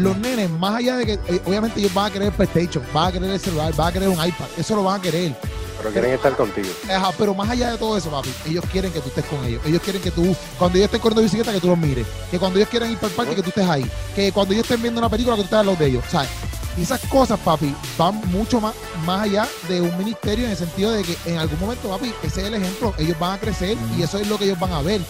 [0.00, 3.08] los nenes, más allá de que, eh, obviamente ellos van a querer el PlayStation, van
[3.08, 5.36] a querer el celular, van a querer un iPad, eso lo van a querer.
[5.78, 6.68] Pero quieren estar contigo.
[6.90, 9.62] Ajá, pero más allá de todo eso, papi, ellos quieren que tú estés con ellos.
[9.64, 12.06] Ellos quieren que tú, cuando ellos estén corriendo bicicleta, que tú los mires.
[12.28, 13.88] Que cuando ellos quieran ir para el parque, que tú estés ahí.
[14.16, 16.04] Que cuando ellos estén viendo una película, que tú estés al lado de ellos.
[16.10, 16.28] ¿Sabes?
[16.76, 18.74] Y esas cosas, papi, van mucho más,
[19.04, 22.40] más allá de un ministerio en el sentido de que en algún momento, papi, ese
[22.40, 22.92] es el ejemplo.
[22.98, 25.02] Ellos van a crecer y eso es lo que ellos van a ver.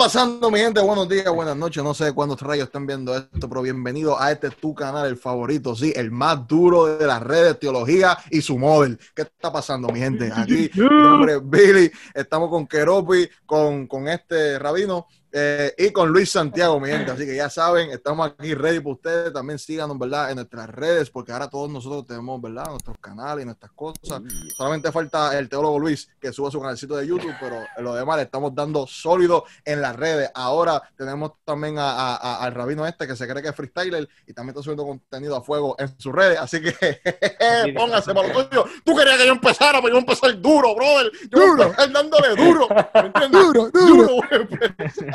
[0.00, 0.80] Pasando, mi gente?
[0.80, 1.84] Buenos días, buenas noches.
[1.84, 5.76] No sé cuántos rayos están viendo esto, pero bienvenido a este tu canal, el favorito,
[5.76, 8.98] sí, el más duro de las redes, teología y su model.
[9.14, 10.32] ¿Qué está pasando, mi gente?
[10.34, 11.90] Aquí, mi nombre es Billy.
[12.14, 17.10] Estamos con Keropi, con, con este rabino eh, y con Luis Santiago, mi gente.
[17.10, 19.32] Así que ya saben, estamos aquí ready para ustedes.
[19.32, 20.30] También síganos, ¿verdad?
[20.30, 22.66] En nuestras redes, porque ahora todos nosotros tenemos, ¿verdad?
[22.70, 24.22] Nuestros canales y nuestras cosas.
[24.56, 28.22] Solamente falta el teólogo Luis que suba su canalcito de YouTube, pero lo demás le
[28.24, 30.30] estamos dando sólido en las redes.
[30.34, 34.08] Ahora tenemos también a, a- a- al rabino este que se cree que es freestyler
[34.26, 36.38] y también está subiendo contenido a fuego en sus redes.
[36.38, 36.74] Así que
[37.76, 38.64] póngase para lo tuyo.
[38.84, 41.10] Tú querías que yo empezara, pero yo empecé el duro, brother.
[41.30, 41.62] Yo a Duro.
[41.64, 42.68] empezar dándole duro.
[42.94, 43.30] ¿Me entiendes?
[43.42, 44.08] Duro, duro.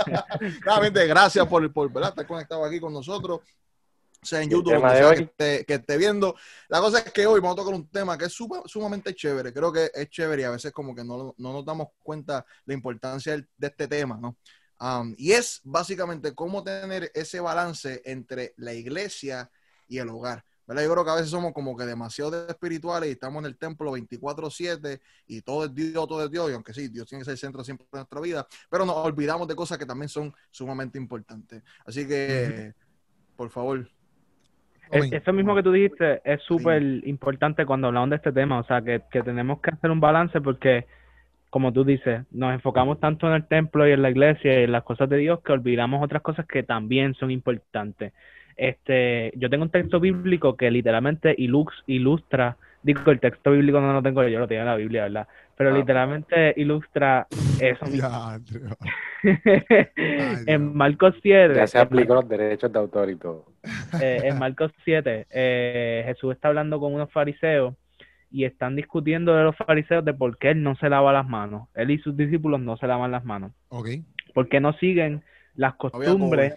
[0.06, 0.66] A empezar.
[0.66, 2.10] Nuevamente, gracias por, por ¿verdad?
[2.10, 3.42] estar conectado aquí con nosotros.
[4.22, 6.36] Sea en YouTube, sea que esté, que esté viendo.
[6.68, 9.54] La cosa es que hoy vamos a tocar un tema que es suma- sumamente chévere.
[9.54, 12.74] Creo que es chévere y a veces como que no, no nos damos cuenta la
[12.74, 14.38] importancia de este tema, ¿no?
[14.80, 19.50] Um, y es básicamente cómo tener ese balance entre la iglesia
[19.88, 20.44] y el hogar.
[20.68, 20.84] ¿Verdad?
[20.84, 23.92] Yo creo que a veces somos como que demasiado espirituales y estamos en el templo
[23.92, 27.34] 24/7 y todo es Dios, todo es Dios, y aunque sí, Dios tiene que ser
[27.34, 30.98] el centro siempre de nuestra vida, pero nos olvidamos de cosas que también son sumamente
[30.98, 31.64] importantes.
[31.86, 32.74] Así que,
[33.36, 33.88] por favor.
[34.92, 38.66] Es- Eso mismo que tú dijiste es súper importante cuando hablamos de este tema, o
[38.66, 40.86] sea, que, que tenemos que hacer un balance porque,
[41.50, 44.72] como tú dices, nos enfocamos tanto en el templo y en la iglesia y en
[44.72, 48.14] las cosas de Dios que olvidamos otras cosas que también son importantes.
[48.56, 53.94] Este, yo tengo un texto bíblico que literalmente ilux, ilustra, digo, el texto bíblico no
[53.94, 55.28] lo tengo yo, lo tengo en la Biblia, ¿verdad?
[55.58, 55.78] Pero Ah.
[55.78, 57.28] literalmente ilustra
[57.60, 58.10] eso mismo.
[58.10, 58.40] Ya,
[60.48, 63.46] en Marcos 7, Ya se aplicó los derechos de autor y todo.
[64.00, 67.74] eh, en Marcos 7, eh, Jesús está hablando con unos fariseos
[68.32, 71.70] y están discutiendo de los fariseos de por qué él no se lava las manos.
[71.74, 73.52] Él y sus discípulos no se lavan las manos.
[73.70, 73.90] Ok.
[74.34, 75.24] ¿Por qué no siguen
[75.56, 76.54] las costumbres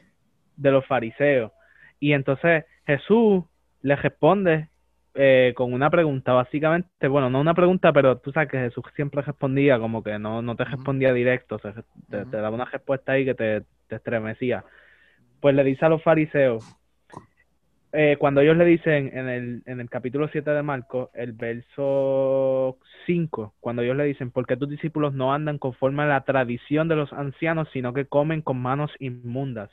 [0.56, 1.52] de los fariseos?
[2.00, 3.44] Y entonces Jesús
[3.82, 4.68] le responde
[5.14, 9.22] eh, con una pregunta, básicamente, bueno, no una pregunta, pero tú sabes que Jesús siempre
[9.22, 11.74] respondía como que no, no te respondía directo, o sea,
[12.08, 14.64] te, daba una respuesta ahí que te, te estremecía.
[15.40, 16.64] Pues le dice a los fariseos,
[17.92, 22.78] eh, cuando ellos le dicen en el, en el capítulo 7 de Marcos, el verso
[23.06, 26.88] 5, cuando ellos le dicen, ¿por qué tus discípulos no andan conforme a la tradición
[26.88, 29.70] de los ancianos, sino que comen con manos inmundas?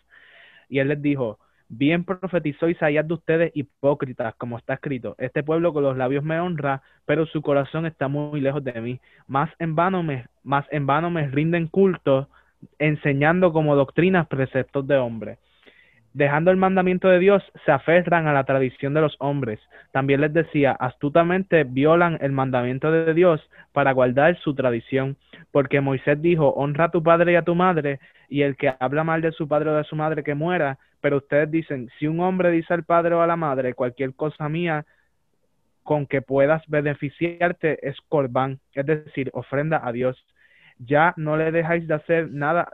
[0.69, 1.39] Y él les dijo,
[1.69, 6.39] bien profetizó Isaías de ustedes hipócritas, como está escrito, este pueblo con los labios me
[6.39, 8.99] honra, pero su corazón está muy lejos de mí.
[9.27, 12.29] Más en vano me, más en vano me rinden culto,
[12.79, 15.39] enseñando como doctrinas preceptos de hombres.
[16.15, 19.59] Dejando el mandamiento de Dios, se aferran a la tradición de los hombres.
[19.91, 23.41] También les decía, astutamente violan el mandamiento de Dios
[23.73, 25.17] para guardar su tradición,
[25.51, 27.99] porque Moisés dijo, honra a tu padre y a tu madre,
[28.29, 31.17] y el que habla mal de su padre o de su madre que muera, pero
[31.17, 34.85] ustedes dicen, si un hombre dice al padre o a la madre cualquier cosa mía
[35.83, 40.25] con que puedas beneficiarte es corbán, es decir, ofrenda a Dios.
[40.77, 42.69] Ya no le dejáis de hacer nada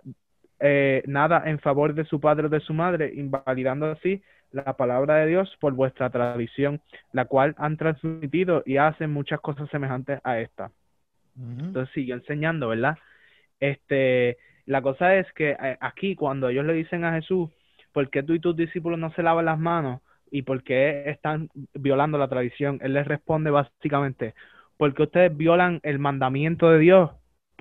[0.62, 5.16] eh, nada en favor de su padre o de su madre, invalidando así la palabra
[5.16, 6.82] de Dios por vuestra tradición,
[7.14, 10.72] la cual han transmitido y hacen muchas cosas semejantes a esta.
[11.36, 12.98] Entonces siguió enseñando, ¿verdad?
[13.60, 17.50] Este, la cosa es que eh, aquí cuando ellos le dicen a Jesús,
[17.92, 20.02] ¿por qué tú y tus discípulos no se lavan las manos?
[20.30, 22.80] ¿Y por qué están violando la tradición?
[22.82, 24.36] Él les responde básicamente,
[24.78, 27.12] porque ustedes violan el mandamiento de Dios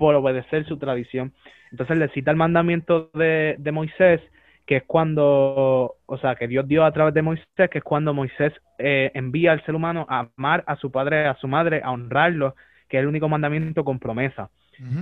[0.01, 1.31] por obedecer su tradición.
[1.69, 4.19] Entonces le cita el mandamiento de, de Moisés,
[4.65, 8.11] que es cuando, o sea, que Dios dio a través de Moisés, que es cuando
[8.11, 11.91] Moisés eh, envía al ser humano a amar a su padre, a su madre, a
[11.91, 12.55] honrarlo,
[12.89, 14.49] que es el único mandamiento con promesa.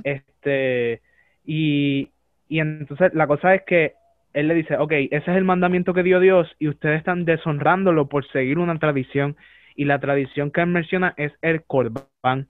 [0.03, 0.99] Este,
[1.45, 2.09] y,
[2.49, 3.93] y entonces la cosa es que
[4.33, 8.09] él le dice, ok, ese es el mandamiento que dio Dios y ustedes están deshonrándolo
[8.09, 9.37] por seguir una tradición.
[9.77, 12.49] Y la tradición que él menciona es el corbán.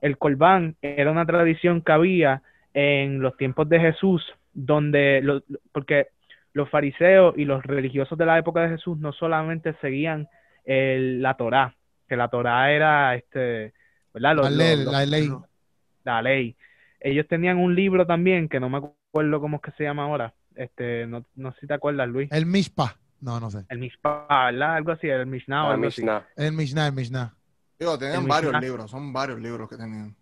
[0.00, 2.42] El corbán era una tradición que había
[2.74, 5.42] en los tiempos de Jesús, donde, lo-
[5.72, 6.08] porque
[6.52, 10.28] los fariseos y los religiosos de la época de Jesús no solamente seguían
[10.64, 11.74] el- la Torá,
[12.08, 13.72] que la Torá era, este,
[14.14, 14.36] ¿verdad?
[14.36, 15.30] Los- La ley, los- la ley.
[16.04, 16.56] la ley.
[17.00, 20.32] Ellos tenían un libro también, que no me acuerdo cómo es que se llama ahora.
[20.56, 22.30] Este, no, no sé si te acuerdas, Luis.
[22.32, 22.96] El Mishpa.
[23.20, 23.64] No, no sé.
[23.68, 24.74] El Mishpah, ¿verdad?
[24.76, 26.02] Algo así, el Mishnah algo así.
[26.02, 26.26] Mishnah.
[26.36, 27.34] El Mishnah, el Mishnah.
[27.78, 28.60] Digo, tenían El varios Mishnah.
[28.66, 30.14] libros, son varios libros que tenían.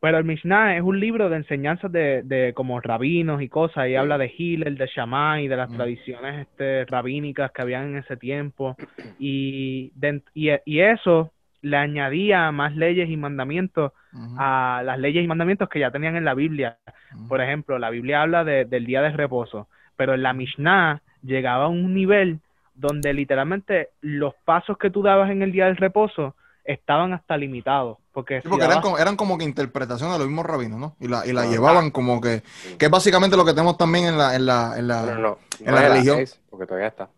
[0.00, 3.94] Pero el Mishnah es un libro de enseñanzas de, de como rabinos y cosas, y
[3.94, 5.76] habla de Hillel, de Shammai, y de las Mm.
[5.76, 8.76] tradiciones este, rabínicas que habían en ese tiempo.
[9.18, 13.92] Y, de- y, y eso le añadía más leyes y mandamientos
[14.36, 16.78] a las leyes y mandamientos que ya tenían en la Biblia.
[17.14, 17.28] ujú.
[17.28, 21.66] Por ejemplo, la Biblia habla de- del día de reposo, pero en la Mishnah llegaba
[21.66, 22.40] a un nivel
[22.74, 27.98] donde literalmente los pasos que tú dabas en el día del reposo estaban hasta limitados.
[28.12, 30.96] Porque, Sí, si porque eran como, eran como que interpretaciones de los mismos rabinos, ¿no?
[31.00, 31.46] Y la, y la Ah.
[31.46, 32.42] llevaban como que,
[32.78, 35.20] que es básicamente lo que tenemos también en la, en la, en la, No, no,
[35.20, 35.38] no.
[35.60, 36.16] en No la religión.
[36.18, 37.08] seis, porque todavía está.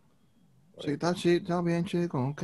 [0.80, 2.42] Sí, está, chi- está bien, chico, ok.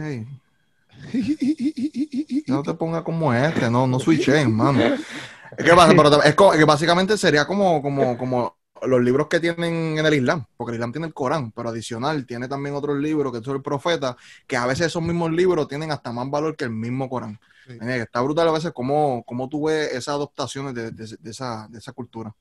[2.47, 4.81] No te pongas como este, no, no switchen, mano.
[4.83, 8.57] Es que, pasa, pero es que básicamente sería como, como, como
[8.87, 12.27] los libros que tienen en el Islam, porque el Islam tiene el Corán, pero adicional
[12.27, 14.17] tiene también otros libros que son el profeta,
[14.47, 17.39] que a veces esos mismos libros tienen hasta más valor que el mismo Corán.
[17.67, 17.81] Sí.
[17.81, 21.31] Mira, que Está brutal a veces cómo, cómo tú ves esas adaptaciones de, de- de
[21.31, 22.35] esa, de esa cultura.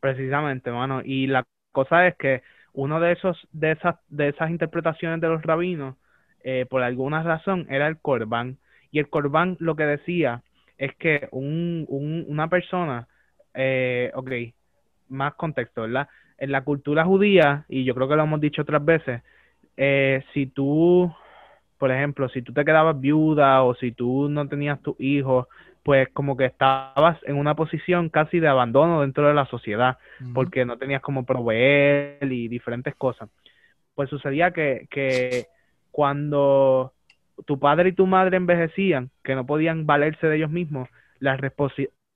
[0.00, 1.02] Precisamente, mano.
[1.04, 2.42] Y la cosa es que
[2.72, 5.96] uno de esos, de esas, de esas interpretaciones de los rabinos,
[6.42, 8.58] eh, por alguna razón, era el corbán.
[8.90, 10.42] Y el corbán lo que decía
[10.78, 13.08] es que un, un- una persona,
[13.54, 14.30] eh, ok,
[15.10, 16.08] más contexto, ¿verdad?
[16.38, 19.22] En la cultura judía, y yo creo que lo hemos dicho otras veces,
[19.76, 21.12] eh, si tú,
[21.78, 25.46] por ejemplo, si tú te quedabas viuda o si tú no tenías tus hijos,
[25.82, 29.98] pues como que estabas en una posición casi de abandono dentro de la sociedad,
[30.34, 33.30] porque no tenías como proveer y diferentes cosas.
[33.94, 35.46] Pues sucedía que, que
[35.90, 36.92] cuando
[37.46, 41.38] tu padre y tu madre envejecían, que no podían valerse de ellos mismos, la,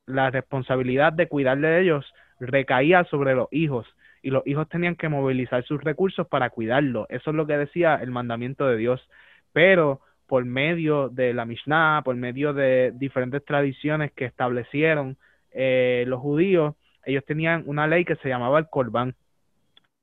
[0.06, 3.86] la responsabilidad de cuidar de ellos recaía sobre los hijos
[4.22, 7.06] y los hijos tenían que movilizar sus recursos para cuidarlo.
[7.10, 9.06] Eso es lo que decía el mandamiento de Dios.
[9.52, 15.18] Pero por medio de la Mishnah, por medio de diferentes tradiciones que establecieron
[15.50, 19.14] eh, los judíos, ellos tenían una ley que se llamaba el Corbán.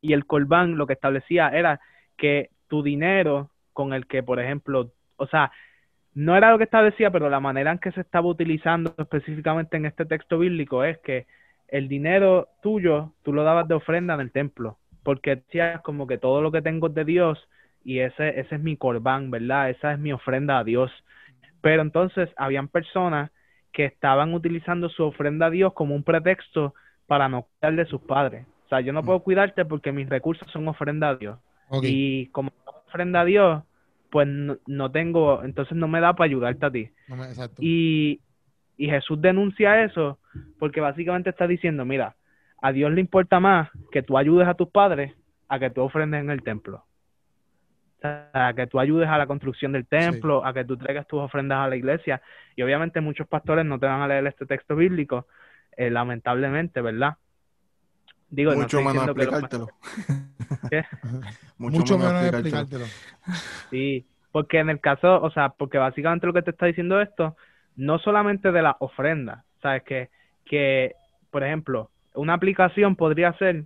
[0.02, 1.80] Y el Corbán lo que establecía era
[2.16, 5.52] que tu dinero con el que, por ejemplo, o sea,
[6.14, 9.86] no era lo que establecía, pero la manera en que se estaba utilizando específicamente en
[9.86, 11.26] este texto bíblico es que
[11.72, 16.20] el dinero tuyo tú lo dabas de ofrenda en el templo, porque decías como que
[16.20, 17.40] todo lo que tengo es de Dios
[17.86, 19.72] y ese, ese es mi corbán, ¿verdad?
[19.72, 20.92] Esa es mi ofrenda a Dios.
[21.62, 23.32] Pero entonces habían personas
[23.72, 26.74] que estaban utilizando su ofrenda a Dios como un pretexto
[27.08, 28.46] para no cuidar de sus padres.
[28.66, 31.40] O sea, yo no puedo cuidarte porque mis recursos son ofrenda a Dios.
[31.82, 32.52] Y como
[32.88, 33.64] ofrenda a Dios,
[34.10, 36.90] pues no, no tengo, entonces no me da para ayudarte a ti.
[37.08, 37.62] No me- exacto.
[37.62, 38.22] Y,
[38.78, 40.20] y Jesús denuncia eso
[40.60, 42.16] porque básicamente está diciendo, mira,
[42.62, 45.14] a Dios le importa más que tú ayudes a tus padres
[45.48, 46.86] a que tú ofrendes en el templo.
[47.98, 51.08] O sea, a que tú ayudes a la construcción del templo, a que tú traigas
[51.08, 52.22] tus ofrendas a la iglesia.
[52.56, 55.28] Y obviamente muchos pastores no te van a leer este texto bíblico,
[55.76, 57.18] eh, lamentablemente, ¿verdad?
[58.30, 59.68] Digo, no Mucho estoy menos diciendo que los explicártelo.
[60.70, 60.86] ¿Qué?
[61.58, 62.86] Mucho, menos explicártelo.
[63.70, 67.36] Sí, porque en el caso, o sea, porque básicamente lo que te está diciendo esto,
[67.76, 70.10] no solamente de la ofrenda, sabes que,
[70.46, 70.96] que,
[71.30, 73.64] por ejemplo, una aplicación podría ser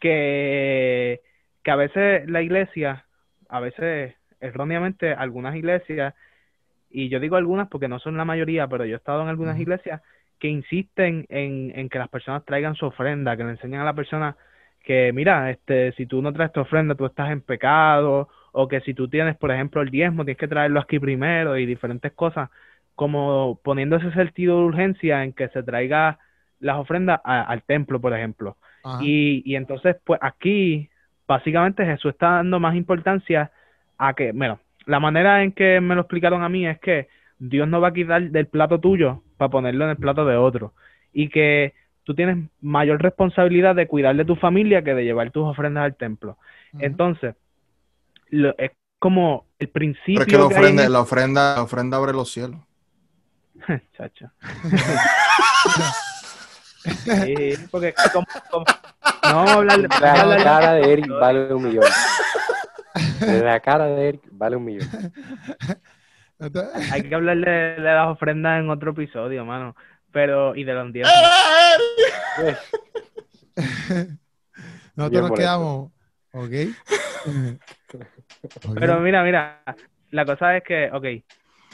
[0.00, 1.20] que,
[1.62, 3.04] que a veces la iglesia,
[3.48, 6.14] a veces erróneamente algunas iglesias,
[6.90, 9.58] y yo digo algunas porque no son la mayoría, pero yo he estado en algunas
[9.58, 10.02] iglesias
[10.38, 13.94] que insisten en, en que las personas traigan su ofrenda, que le enseñan a la
[13.94, 14.36] persona
[14.86, 18.80] que, mira, este, si tú no traes tu ofrenda, tú estás en pecado, o que
[18.82, 22.50] si tú tienes, por ejemplo, el diezmo, tienes que traerlo aquí primero, y diferentes cosas,
[22.96, 26.18] como poniendo ese sentido de urgencia en que se traiga
[26.60, 28.56] las ofrendas a- al templo, por ejemplo.
[29.02, 30.88] Y, y entonces, pues aquí,
[31.28, 33.50] básicamente Jesús está dando más importancia
[33.98, 37.68] a que, bueno, la manera en que me lo explicaron a mí es que Dios
[37.68, 40.72] no va a quitar del plato tuyo para ponerlo en el plato de otro.
[41.12, 41.74] Y que
[42.04, 45.96] tú tienes mayor responsabilidad de cuidar de tu familia que de llevar tus ofrendas al
[45.96, 46.38] templo.
[46.78, 47.34] Entonces,
[48.30, 51.62] lo- es como el principio Pero es que la que en ofrenda, la ofrenda, la
[51.62, 52.60] ofrenda abre los cielos.
[53.96, 54.30] Chacho.
[57.04, 58.64] Sí, porque como, como-
[59.24, 61.84] No vamos a hablar, a La de- cara de Eric vale un millón.
[63.20, 64.88] La cara de Eric vale un millón.
[66.92, 69.74] Hay que hablar de, de las ofrendas en otro episodio, mano.
[70.12, 71.12] Pero, y de los diezmos.
[74.94, 75.90] Nosotros Bien nos quedamos.
[76.32, 76.52] Ok.
[78.78, 79.62] Pero mira, mira,
[80.10, 81.06] la cosa es que, ok,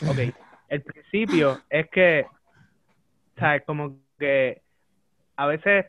[0.08, 0.34] ok,
[0.72, 2.24] el principio es que,
[3.38, 3.62] ¿sabes?
[3.66, 4.62] Como que
[5.36, 5.84] a veces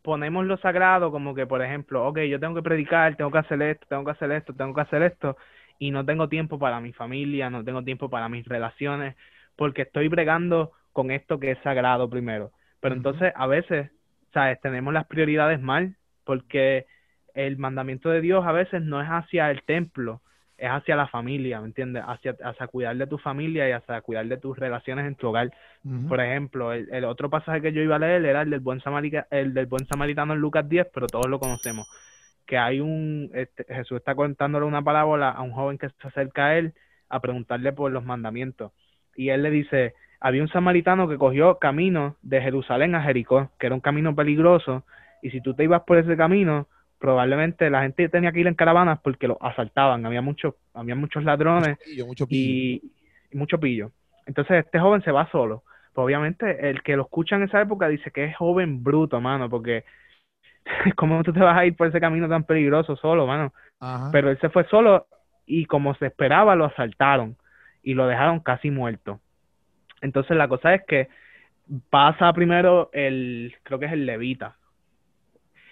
[0.00, 3.60] ponemos lo sagrado como que, por ejemplo, ok, yo tengo que predicar, tengo que hacer
[3.60, 5.36] esto, tengo que hacer esto, tengo que hacer esto,
[5.78, 9.16] y no tengo tiempo para mi familia, no tengo tiempo para mis relaciones,
[9.54, 12.52] porque estoy bregando con esto que es sagrado primero.
[12.80, 13.90] Pero entonces, a veces,
[14.32, 14.58] ¿sabes?
[14.62, 16.86] Tenemos las prioridades mal, porque
[17.34, 20.22] el mandamiento de Dios a veces no es hacia el templo,
[20.58, 22.02] es hacia la familia, ¿me entiendes?
[22.06, 25.52] Hacia, hacia cuidar de tu familia y hacia cuidar de tus relaciones en tu hogar.
[26.08, 28.80] Por ejemplo, el, el otro pasaje que yo iba a leer era el del buen
[28.80, 31.88] samaritano, el del buen samaritano en Lucas 10, pero todos lo conocemos.
[32.46, 36.46] Que hay un, este, Jesús está contándole una parábola a un joven que se acerca
[36.46, 36.72] a él
[37.08, 38.72] a preguntarle por los mandamientos.
[39.14, 43.66] Y él le dice, había un samaritano que cogió camino de Jerusalén a Jericó, que
[43.66, 44.84] era un camino peligroso,
[45.22, 46.66] y si tú te ibas por ese camino,
[46.98, 51.24] probablemente la gente tenía que ir en caravanas porque lo asaltaban, había muchos, había muchos
[51.24, 52.50] ladrones Pillo, mucho pillo.
[52.50, 52.92] y,
[53.30, 53.92] y mucho pillo.
[54.26, 55.62] Entonces este joven se va solo.
[55.92, 59.48] Pues obviamente el que lo escucha en esa época dice que es joven bruto, mano,
[59.48, 59.84] porque
[60.96, 63.52] ¿cómo tú te vas a ir por ese camino tan peligroso solo, mano?
[63.80, 64.10] Ajá.
[64.12, 65.06] Pero él se fue solo
[65.46, 67.36] y como se esperaba lo asaltaron
[67.82, 69.20] y lo dejaron casi muerto.
[70.02, 71.08] Entonces la cosa es que
[71.90, 74.56] pasa primero el, creo que es el levita.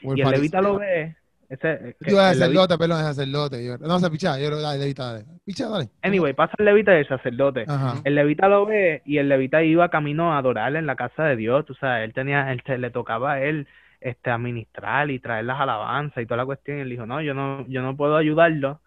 [0.04, 1.16] Y el levita lo ve.
[1.48, 3.64] Ese, que Yo era el levita- sacerdote, perdón, es sacerdote.
[3.64, 5.24] Yo- no, se picha, yo dale, levita, dale.
[5.44, 5.88] Picha, dale.
[6.02, 7.64] Anyway, pasa el levita y el sacerdote.
[7.68, 8.00] Ajá.
[8.02, 11.36] El levita lo ve y el levita iba camino a adorar en la casa de
[11.36, 13.66] Dios, tú sabes, él tenía, él se- le tocaba a él
[14.00, 17.34] este administrar y traer las alabanzas y toda la cuestión, y él dijo, no, yo
[17.34, 18.80] no, yo no puedo ayudarlo,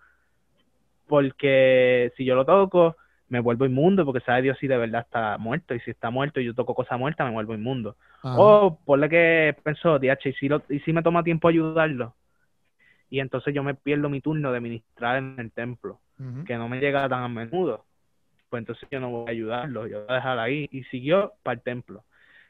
[1.08, 2.98] porque si yo lo toco,
[3.30, 6.40] me vuelvo inmundo, porque sabe Dios si de verdad está muerto, y si está muerto
[6.40, 7.96] y yo toco cosa muerta, me vuelvo inmundo.
[8.24, 8.40] Ajá.
[8.40, 12.16] O ponle que pensó, DH, y si, lo, y si me toma tiempo ayudarlo,
[13.10, 16.00] y entonces yo me pierdo mi turno de ministrar en el templo
[16.46, 17.86] que no me llega tan a menudo,
[18.50, 20.68] pues entonces yo no voy a ayudarlo, yo voy a dejar ahí.
[20.72, 22.04] Y siguió para el templo.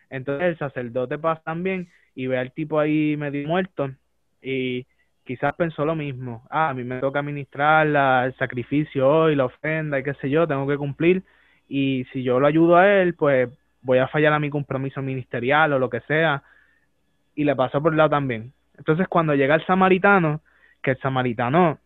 [0.10, 3.92] Entonces el sacerdote pasa también y ve al tipo ahí medio muerto
[4.42, 4.86] y
[5.28, 6.48] quizás pensó lo mismo.
[6.52, 10.32] Ah, a mí me toca administrar la- el sacrificio hoy, la ofrenda y qué sé
[10.32, 11.24] yo, tengo que cumplir.
[11.70, 13.50] Y si yo lo ayudo a él, pues
[13.84, 16.44] voy a fallar a mi compromiso ministerial o lo que sea.
[17.36, 18.54] Y le pasó por el lado también.
[18.78, 20.42] Entonces cuando llega el samaritano,
[20.84, 21.80] que el samaritano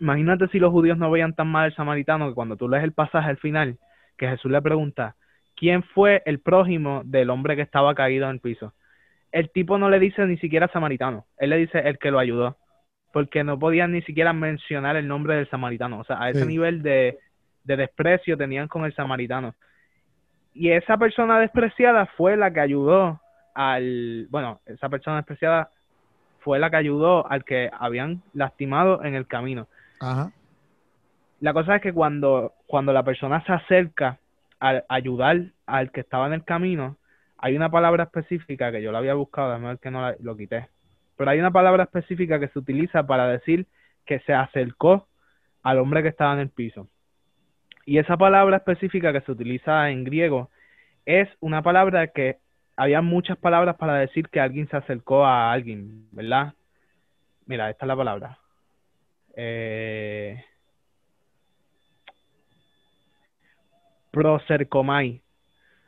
[0.00, 2.92] Imagínate si los judíos no veían tan mal al samaritano que cuando tú lees el
[2.92, 3.78] pasaje al final,
[4.18, 5.16] que Jesús le pregunta,
[5.56, 8.74] ¿quién fue el prójimo del hombre que estaba caído en el piso?
[9.32, 12.56] El tipo no le dice ni siquiera samaritano, él le dice el que lo ayudó,
[13.12, 16.46] porque no podían ni siquiera mencionar el nombre del samaritano, o sea, a ese Sí.
[16.46, 17.18] nivel de,
[17.64, 19.54] de desprecio tenían con el samaritano.
[20.54, 23.20] Y esa persona despreciada fue la que ayudó
[23.54, 25.70] al, bueno, esa persona despreciada
[26.40, 29.66] fue la que ayudó al que habían lastimado en el camino.
[30.00, 30.30] Ajá.
[31.40, 34.18] La cosa es que cuando, cuando la persona se acerca
[34.60, 36.96] a ayudar al que estaba en el camino,
[37.42, 40.36] hay una palabra específica que yo la había buscado, déjame ver que no la- lo
[40.36, 40.68] quité.
[41.16, 43.66] Pero hay una palabra específica que se utiliza para decir
[44.06, 45.08] que se acercó
[45.62, 46.88] al hombre que estaba en el piso.
[47.84, 50.50] Y esa palabra específica que se utiliza en griego
[51.04, 52.38] es una palabra que
[52.76, 56.54] había muchas palabras para decir que alguien se acercó a alguien, ¿verdad?
[57.46, 58.38] Mira, esta es la palabra.
[59.34, 60.44] Eh,
[64.12, 65.21] procercomai.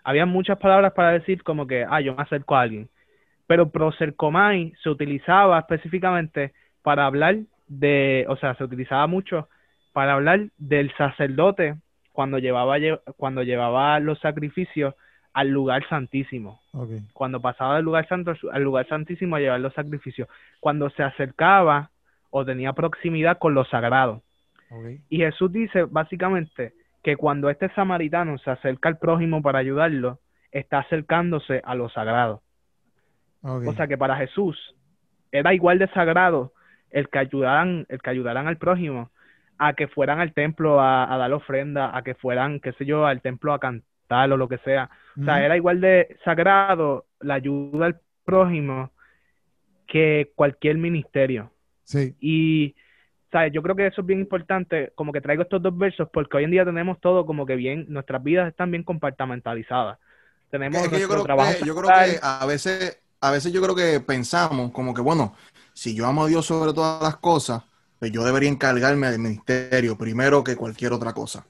[0.04, 2.88] Había muchas palabras para decir como que, ah, yo me acerco a alguien.
[3.46, 9.49] Pero procercomai se utilizaba específicamente para hablar de, o sea, se utilizaba mucho
[9.92, 11.76] para hablar del sacerdote
[12.12, 14.94] cuando llevaba, lle- cuando llevaba los sacrificios
[15.32, 16.61] al lugar santísimo
[17.12, 20.28] cuando pasaba del lugar santo al lugar santísimo a llevar los sacrificios,
[20.61, 21.90] cuando se acercaba
[22.30, 24.23] o tenía proximidad con lo sagrado.
[25.08, 26.73] Y Jesús dice básicamente
[27.04, 30.18] que cuando este samaritano se acerca al prójimo para ayudarlo,
[30.50, 32.42] está acercándose a lo sagrado.
[33.42, 34.75] O sea que para Jesús
[35.30, 36.54] era igual de sagrado
[36.90, 39.11] el que ayudaran, el que ayudaran al prójimo
[39.58, 43.06] a que fueran al templo a, a dar ofrenda, a que fueran, qué sé yo,
[43.06, 44.90] al templo a cantar o lo que sea.
[45.20, 48.90] O sea, era igual de sagrado la ayuda al prójimo
[49.87, 51.52] que cualquier ministerio.
[51.84, 52.16] Sí.
[52.18, 52.75] Y,
[53.34, 53.52] ¿sabes?
[53.52, 56.44] Yo creo que eso es bien importante, como que traigo estos dos versos, porque hoy
[56.44, 59.98] en día tenemos todo como que bien, nuestras vidas están bien compartamentalizadas.
[60.52, 63.52] Tenemos Es que yo nuestro creo trabajo que, yo creo que a veces, a veces
[63.52, 65.34] yo creo que pensamos como que, bueno,
[65.72, 67.64] si yo amo a Dios sobre todas las cosas,
[67.98, 71.44] pues yo debería encargarme del ministerio primero que cualquier otra cosa.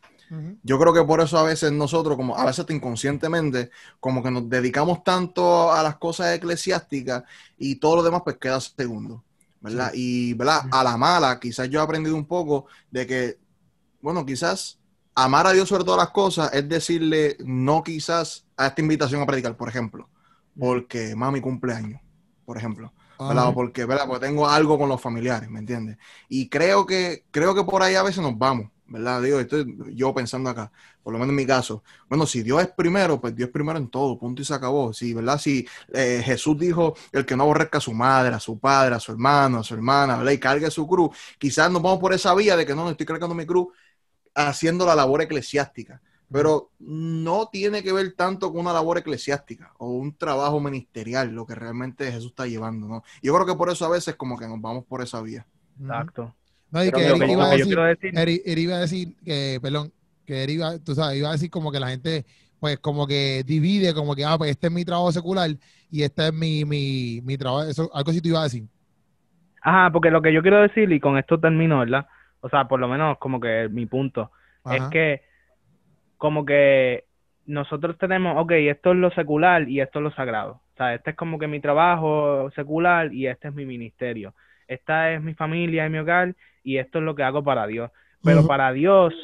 [0.63, 4.49] Yo creo que por eso a veces nosotros, como a veces inconscientemente, como que nos
[4.49, 7.25] dedicamos tanto a las cosas eclesiásticas
[7.59, 9.23] y todo lo demás pues queda segundo,
[9.65, 9.93] ¿verdad?
[9.95, 10.67] Y, ¿verdad?
[10.71, 13.39] A la mala, quizás yo he aprendido un poco de que,
[14.03, 14.79] bueno, quizás
[15.15, 19.27] amar a Dios sobre todas las cosas es decirle no quizás a esta invitación a
[19.27, 20.11] predicar, por ejemplo,
[20.59, 22.03] porque mami cumpleaños,
[22.45, 22.93] por ejemplo.
[23.19, 23.49] ¿verdad?
[23.49, 24.07] O porque, ¿verdad?
[24.07, 25.97] Porque tengo algo con los familiares, ¿me entiendes?
[26.29, 29.23] Y creo que, creo que por ahí a veces nos vamos, ¿verdad?
[29.23, 30.71] Digo, estoy yo pensando acá,
[31.03, 31.83] por lo menos en mi caso.
[32.09, 34.93] Bueno, si Dios es primero, pues Dios es primero en todo, punto y se acabó.
[34.93, 35.39] Sí, ¿verdad?
[35.39, 39.01] Si eh, Jesús dijo, el que no aborrezca a su madre, a su padre, a
[39.01, 40.33] su hermano, a su hermana, ¿verdad?
[40.33, 43.07] Y cargue su cruz, quizás nos vamos por esa vía de que no, no estoy
[43.07, 43.69] cargando mi cruz
[44.35, 46.01] haciendo la labor eclesiástica.
[46.33, 51.47] Pero no tiene que ver tanto con una labor eclesiástica o un trabajo ministerial, lo
[51.47, 53.05] que realmente Jesús está llevando, ¿no?
[53.23, 55.47] Yo creo que por eso a veces como que nos vamos por esa vía.
[55.79, 56.35] Exacto.
[56.75, 59.93] No, y que Eric iba a decir, decir, Eric, Eric iba a decir que, perdón,
[60.27, 62.25] que Eric iba, tú sabes, iba a decir como que la gente,
[62.59, 65.51] pues como que divide, como que, ah, pues este es mi trabajo secular
[65.89, 68.65] y este es mi, mi, mi trabajo, eso, algo así tú ibas a decir.
[69.63, 72.09] Ajá, porque lo que yo quiero decir, y con esto termino, ¿verdad?
[72.41, 74.33] O sea, por lo menos como que mi punto,
[74.65, 74.91] es Ajá.
[74.91, 75.23] que
[76.17, 77.05] como que
[77.47, 80.61] nosotros tenemos, ok, esto es lo secular y esto es lo sagrado.
[80.73, 84.35] O sea, este es como que mi trabajo secular y este es mi ministerio.
[84.67, 87.91] Esta es mi familia y mi hogar y esto es lo que hago para Dios.
[88.25, 89.15] Pero para Dios,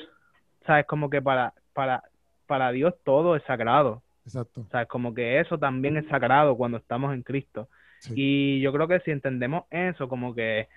[0.67, 0.85] ¿sabes?
[0.87, 2.05] Como que para, para,
[2.47, 4.03] para Dios todo es sagrado.
[4.27, 4.67] Exacto.
[4.71, 7.69] Sea, como que eso también es sagrado cuando estamos en Cristo.
[8.01, 8.13] Sí.
[8.15, 10.69] Y yo creo que si entendemos eso, como que,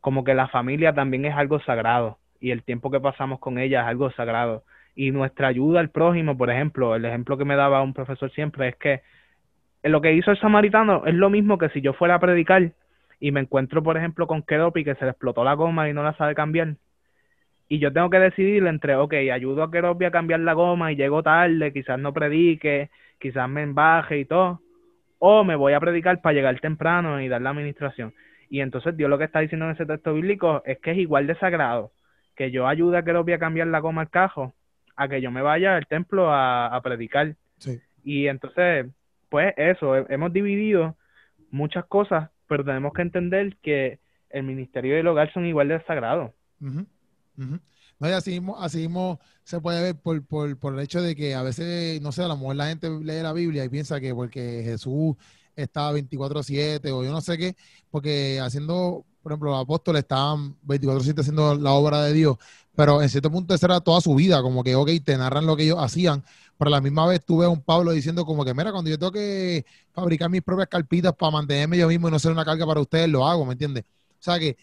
[0.00, 3.82] como que la familia también es algo sagrado y el tiempo que pasamos con ella
[3.82, 4.64] es algo sagrado.
[4.96, 8.68] Y nuestra ayuda al prójimo, por ejemplo, el ejemplo que me daba un profesor siempre
[8.68, 9.02] es que
[9.84, 12.72] lo que hizo el samaritano es lo mismo que si yo fuera a predicar
[13.20, 16.02] y me encuentro, por ejemplo, con Keropi que se le explotó la goma y no
[16.02, 16.76] la sabe cambiar.
[17.68, 20.96] Y yo tengo que decidir entre, ok, ayudo a Keropi a cambiar la goma y
[20.96, 24.60] llego tarde, quizás no predique, quizás me embaje y todo,
[25.18, 28.12] o me voy a predicar para llegar temprano y dar la administración.
[28.48, 31.26] Y entonces Dios lo que está diciendo en ese texto bíblico es que es igual
[31.28, 31.92] de sagrado
[32.34, 34.54] que yo ayude a Keropi a cambiar la goma al cajo,
[34.96, 37.34] a que yo me vaya al templo a, a predicar.
[37.58, 37.78] Sí.
[38.02, 38.86] Y entonces,
[39.28, 40.96] pues eso, he- hemos dividido
[41.50, 45.80] muchas cosas, pero tenemos que entender que el ministerio y el hogar son igual de
[45.84, 46.32] sagrados.
[46.60, 46.86] Ujú,
[47.38, 47.60] ujú.
[48.00, 51.14] No, y así mismo, así mismo se puede ver por, por, por el hecho de
[51.14, 54.00] que a veces, no sé, a lo mejor la gente lee la Biblia y piensa
[54.00, 55.14] que porque Jesús
[55.54, 57.56] estaba 24-7 o yo no sé qué,
[57.90, 62.36] porque haciendo, por ejemplo, los apóstoles estaban 24-7 haciendo la obra de Dios,
[62.74, 65.56] pero en cierto punto esa era toda su vida, como que, ok, te narran lo
[65.56, 66.24] que ellos hacían,
[66.60, 68.90] pero a la misma vez tú ves a un Pablo diciendo como que, mira, cuando
[68.90, 72.44] yo tengo que fabricar mis propias carpitas para mantenerme yo mismo y no ser una
[72.44, 73.84] carga para ustedes, lo hago, ¿me entiendes?
[73.84, 74.58] O sea que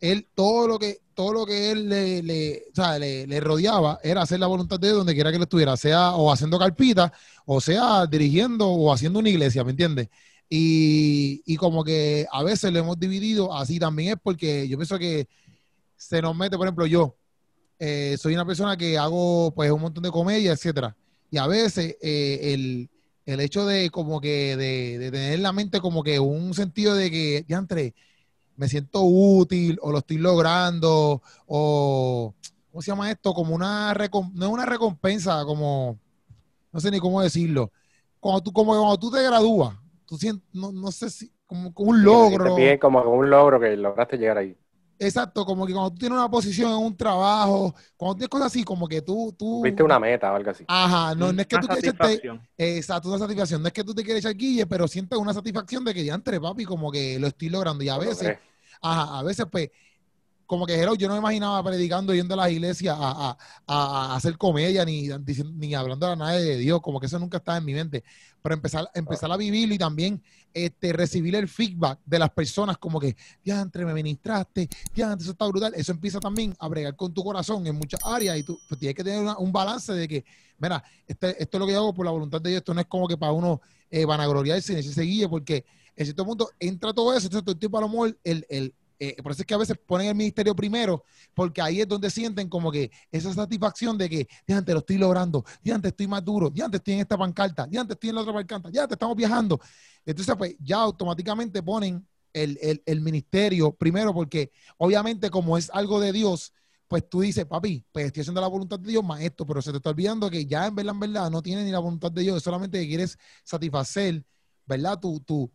[0.00, 4.38] él todo lo que todo lo que él le, o sea, le, rodeaba era hacer
[4.38, 7.10] la voluntad de donde quiera que él estuviera, sea o haciendo carpitas,
[7.44, 10.08] o sea dirigiendo o haciendo una iglesia, ¿me entiendes?
[10.48, 14.96] Y, y como que a veces lo hemos dividido así también es porque yo pienso
[14.96, 15.26] que
[15.96, 17.16] se nos mete, por ejemplo, yo
[17.80, 20.96] eh, soy una persona que hago pues un montón de comedia, etcétera.
[21.30, 22.90] Y a veces eh, el,
[23.26, 26.94] el hecho de como que de, de tener en la mente como que un sentido
[26.94, 27.94] de que, ya entre,
[28.56, 32.34] me siento útil o lo estoy logrando o,
[32.70, 33.34] ¿cómo se llama esto?
[33.34, 33.94] Como una,
[34.34, 35.98] no es una recompensa, como,
[36.72, 37.72] no sé ni cómo decirlo.
[38.20, 41.90] Cuando tú, como cuando tú te gradúas, tú sientes, no, no sé si, como, como
[41.90, 42.50] un Sí, te logro.
[42.50, 44.56] bien como un logro que lograste llegar ahí.
[44.98, 48.64] Exacto, como que cuando tú tienes una posición en un trabajo, cuando tienes cosas así,
[48.64, 50.64] como que tú, tú, Viste una meta o algo así.
[50.66, 52.48] ajá, no, no es que Una tú echarte, satisfacción.
[52.56, 55.84] exacto, una satisfacción, no es que tú te quieres echar guille, pero sientes una satisfacción
[55.84, 58.38] de que ya entre papi, como que lo estoy logrando, y a veces,
[58.80, 59.70] ajá, a veces pues,
[60.46, 64.16] como que hello, yo no me imaginaba predicando yendo a las iglesias a, a- a-
[64.16, 65.08] hacer comedia ni,
[65.54, 68.04] ni hablando a nadie de Dios, como que eso nunca estaba en mi mente.
[68.42, 70.22] Pero empezar, empezar a vivirlo y también
[70.54, 75.32] este, recibir el feedback de las personas, como que, ya entre me ministraste, ya eso
[75.32, 75.72] está brutal.
[75.74, 78.94] Eso empieza también a bregar con tu corazón en muchas áreas y tú pues, tienes
[78.94, 80.24] que tener un balance de que,
[80.58, 82.80] mira, este, esto es lo que yo hago por la voluntad de Dios, esto no
[82.80, 85.64] es como que para uno eh, vanagloriarse ni ese guille, porque
[85.96, 89.22] en cierto punto entra todo eso, entonces el tiempo a lo mejor el, el, eh,
[89.22, 91.04] por eso es que a veces ponen el ministerio primero,
[91.34, 94.98] porque ahí es donde sienten como que esa satisfacción de que, ya antes lo estoy
[94.98, 98.10] logrando, ya antes estoy más duro, ya antes estoy en esta pancarta, ya antes estoy
[98.10, 99.60] en la otra pancarta, ya antes estamos viajando.
[100.04, 106.12] Entonces, pues ya automáticamente ponen el, el, ministerio primero, porque obviamente como es algo de
[106.12, 106.52] Dios,
[106.88, 109.78] pues tú dices, papi, pues estoy haciendo la voluntad de Dios, maestro, pero se te
[109.78, 112.42] está olvidando que ya en verdad, en verdad, no tiene ni la voluntad de Dios,
[112.42, 114.24] solamente que quieres satisfacer,
[114.66, 114.98] ¿verdad?
[115.00, 115.50] Tu, tu,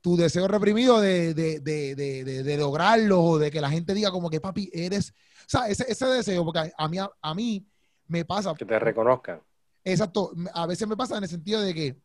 [0.00, 3.94] tu deseo reprimido de, de, de, de, de- de lograrlo o de que la gente
[3.94, 7.66] diga como que papi, eres, o sea, ese, ese deseo, porque a mí, a mí
[8.06, 9.42] me pasa, Que te reconozcan.
[9.84, 10.32] Exacto.
[10.54, 11.96] A veces me pasa en el sentido de que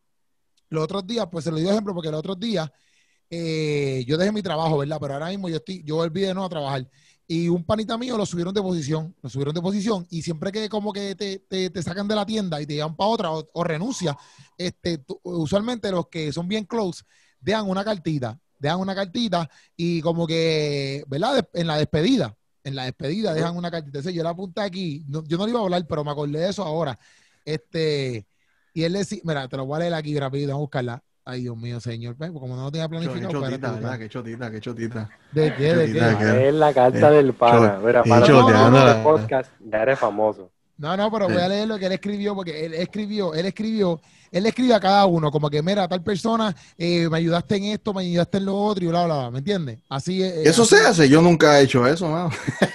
[0.69, 2.69] los otros días, pues se lo digo ejemplo, porque los otros días
[3.29, 4.97] eh, yo dejé mi trabajo, ¿verdad?
[4.99, 6.89] Pero ahora mismo yo estoy, yo volví de nuevo a trabajar.
[7.27, 10.67] Y un panita mío lo subieron de posición, lo subieron de posición, y siempre que
[10.69, 13.49] como que te, te- te sacan de la tienda y te llevan para otra o,
[13.53, 14.15] o renuncia,
[14.57, 17.03] este, tú- usualmente los que son bien close
[17.43, 21.47] dejan una cartita, dejan una cartita y como que, ¿verdad?
[21.53, 23.89] En la despedida, en la despedida dejan una cartita.
[23.99, 26.39] Entonces, yo la apunté aquí, no- yo no le iba a hablar, pero me acordé
[26.39, 26.97] de eso ahora.
[27.45, 28.25] Este,
[28.73, 31.03] y él decía, mira, te lo voy a leer aquí rápido, vamos a buscarla.
[31.25, 33.97] Ay, Dios mío, señor, pues, como no lo tenía Qué planificado, pues, chotita, ¿verdad?
[33.99, 35.09] Qué chotita, qué chotita.
[35.31, 35.73] ¿De qué?
[35.75, 36.47] ¿De qué?
[36.49, 37.79] Es la carta Eh, del pana.
[37.83, 40.51] Mira, para nosotros la- de podcast ya eres famoso.
[40.77, 41.33] No, no, pero Sí.
[41.33, 44.01] voy a leer lo que él escribió, porque él escribió, él escribió,
[44.33, 47.93] él escribe a cada uno, como que, mira, tal persona, eh, me ayudaste en esto,
[47.93, 49.79] me ayudaste en lo otro, y bla, bla, bla, ¿me entiendes?
[49.87, 50.33] Así es.
[50.33, 52.29] eh, Eso así- se hace, yo nunca he hecho eso, mano.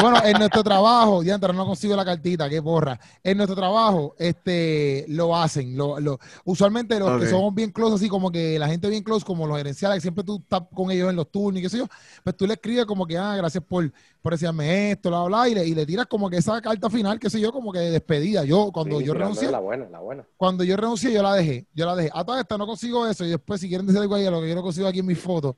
[0.00, 2.98] Bueno, en nuestro trabajo, diantre, no consigo la cartita, qué porra.
[3.24, 5.76] En nuestro trabajo, este, lo hacen.
[5.76, 9.24] Lo, lo- usualmente los que somos bien close, así como que la gente bien close,
[9.24, 11.78] como los gerenciales, que siempre tú estás con ellos en los turnos y qué sé
[11.78, 11.86] yo,
[12.22, 15.54] pues tú le escribes como que, ah, gracias por, por decirme esto, bla, bla, y
[15.54, 17.90] le, y le tiras como que esa carta final, qué sé yo, como que de
[17.92, 18.44] despedida.
[18.44, 20.24] Yo, cuando Sí, yo renuncié, La buena, la buena.
[20.36, 21.66] cuando yo renuncié, yo la dejé.
[21.74, 22.10] Yo la dejé.
[22.14, 23.24] A toda esta no consigo eso.
[23.24, 25.06] Y después, si quieren decir algo ahí, a lo que yo no consigo aquí en
[25.06, 25.54] mis fotos,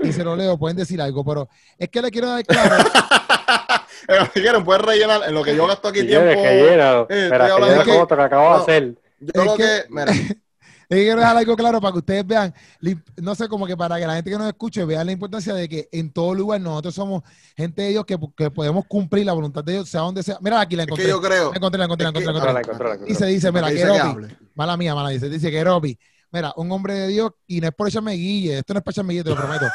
[0.00, 1.24] y se lo leo, pueden decir algo.
[1.24, 2.84] Pero es que le quiero dar claro.
[4.34, 6.28] si quieren, pueden rellenar en lo que yo gasto aquí tiempo.
[6.28, 8.62] que llena, Eh, espera, que que- que acabo de no.
[8.62, 8.94] hacer.
[9.20, 10.36] Yo Es lo que- que, mira, Es que
[10.96, 12.54] quiero dejar algo claro para que ustedes vean,
[13.16, 15.68] no sé, como que para que la gente que nos escuche vea la importancia de
[15.68, 17.22] que en todo lugar nosotros somos
[17.56, 20.38] gente de Dios que, que podemos cumplir la voluntad de Dios, sea donde sea.
[20.40, 21.04] Mira, aquí la es encontré.
[21.06, 21.50] que yo creo.
[21.50, 23.12] La encontré, la encontré, la es que- encontré, la encontré.
[23.12, 25.98] Y se dice, mira, que Ropi, mala mía, mala dice, dice que Ropi,
[26.30, 28.92] mira, un hombre de Dios, y no es por echarme guille, esto no es para
[28.92, 29.66] echarme guille, te lo prometo,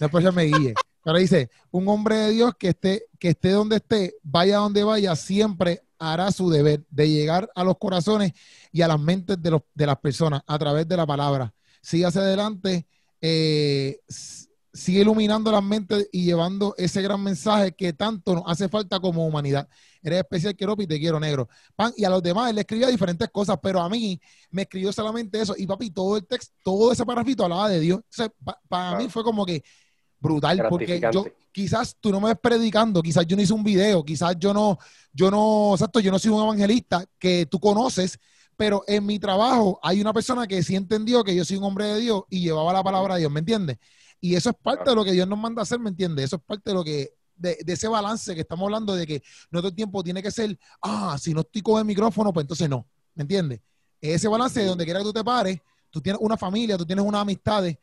[0.00, 3.50] no es por echarme guille, pero dice, un hombre de Dios que esté, que esté
[3.50, 8.32] donde esté, vaya donde vaya, siempre hará su deber de llegar a los corazones
[8.72, 11.54] y a las mentes de, los, de las personas a través de la palabra.
[11.82, 12.86] Sigue hacia adelante,
[13.20, 14.00] eh,
[14.72, 19.26] sigue iluminando las mentes y llevando ese gran mensaje que tanto nos hace falta como
[19.26, 19.68] humanidad.
[20.02, 21.48] Eres especial, Keropi, te quiero, negro.
[21.76, 24.92] Pan, y a los demás él le escribía diferentes cosas, pero a mí me escribió
[24.92, 25.54] solamente eso.
[25.56, 28.00] Y papi, todo el texto, todo ese parrafito hablaba de Dios.
[28.10, 29.62] Entonces, pa- para mí fue como que
[30.24, 34.02] brutal, porque yo quizás tú no me ves predicando, quizás yo no hice un video,
[34.04, 34.78] quizás yo no,
[35.12, 38.18] yo no, exacto, yo no soy un evangelista que tú conoces,
[38.56, 41.86] pero en mi trabajo hay una persona que sí entendió que yo soy un hombre
[41.86, 43.76] de Dios y llevaba la palabra de Dios, ¿me entiendes?
[44.20, 44.90] Y eso es parte Claro.
[44.92, 46.24] de lo que Dios nos manda a hacer, ¿me entiendes?
[46.26, 49.22] Eso es parte de lo que, de, de ese balance que estamos hablando de que
[49.50, 52.44] no todo el tiempo tiene que ser, ah, si no estoy con el micrófono, pues
[52.44, 53.60] entonces no, ¿me entiendes?
[54.00, 55.58] Ese balance de donde quiera que tú te pares,
[55.90, 57.76] tú tienes una familia, tú tienes unas amistades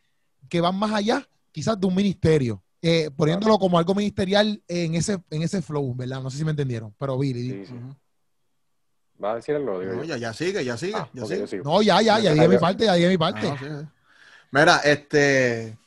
[0.49, 5.21] que van más allá, quizás de un ministerio, eh, poniéndolo como algo ministerial en ese,
[5.29, 6.21] en ese flow, ¿verdad?
[6.21, 7.49] No sé si me entendieron, pero Billy.
[7.49, 7.73] Sí, sí.
[7.73, 7.95] Ujú.
[9.23, 9.79] ¿Va a decir algo?
[9.79, 11.61] Digo No, ya, ya sigue, ya sigue, Ah, ya ok, sigue.
[11.63, 13.47] No, ya, ya, ya dije mi parte, ya dije mi parte.
[13.47, 13.87] Ah, sí, sí.
[14.51, 15.77] Mira, este.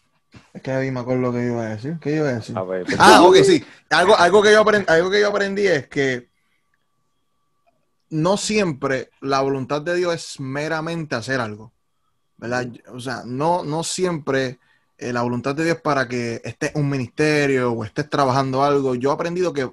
[0.52, 1.98] Es que ahí me acuerdo lo que yo iba a decir.
[2.00, 2.56] ¿Qué iba a decir?
[2.56, 3.64] A ver, pues, Ah, ok, sí.
[3.90, 6.28] Algo, algo, que yo aprendí, algo que yo aprendí es que
[8.10, 11.72] no siempre la voluntad de Dios es meramente hacer algo.
[12.36, 12.68] ¿Verdad?
[12.92, 14.58] O sea, no, no siempre
[14.98, 18.94] eh, la voluntad de Dios para que estés un ministerio o estés trabajando algo.
[18.94, 19.70] Yo he aprendido que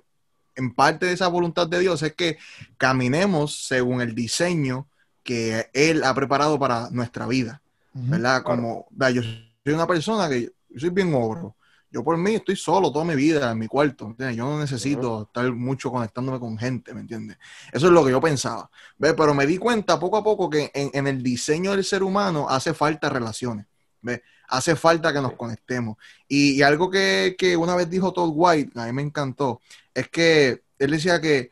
[0.56, 2.38] en parte de esa voluntad de Dios es que
[2.78, 4.88] caminemos según el diseño
[5.24, 7.62] que Él ha preparado para nuestra vida.
[7.94, 8.44] ¿verdad?
[8.44, 11.56] Como, yo soy una persona que yo soy bien ogro.
[11.94, 14.38] Yo por mí estoy solo toda mi vida en mi cuarto, ¿entiendes?
[14.38, 17.38] Yo no necesito estar mucho conectándome con gente, ¿me entiendes?
[17.70, 19.14] Eso es lo que yo pensaba, ¿ves?
[19.14, 22.48] Pero me di cuenta poco a poco que en, en el diseño del ser humano
[22.50, 23.66] hace falta relaciones,
[24.02, 24.22] ¿ves?
[24.48, 25.98] Hace falta que nos conectemos.
[26.28, 29.62] Y, y algo que, que una vez dijo Todd White, a mí me encantó,
[29.94, 31.52] es que él decía que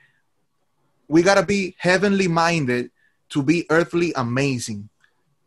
[1.08, 2.92] we gotta be heavenly minded
[3.28, 4.90] to be earthly amazing.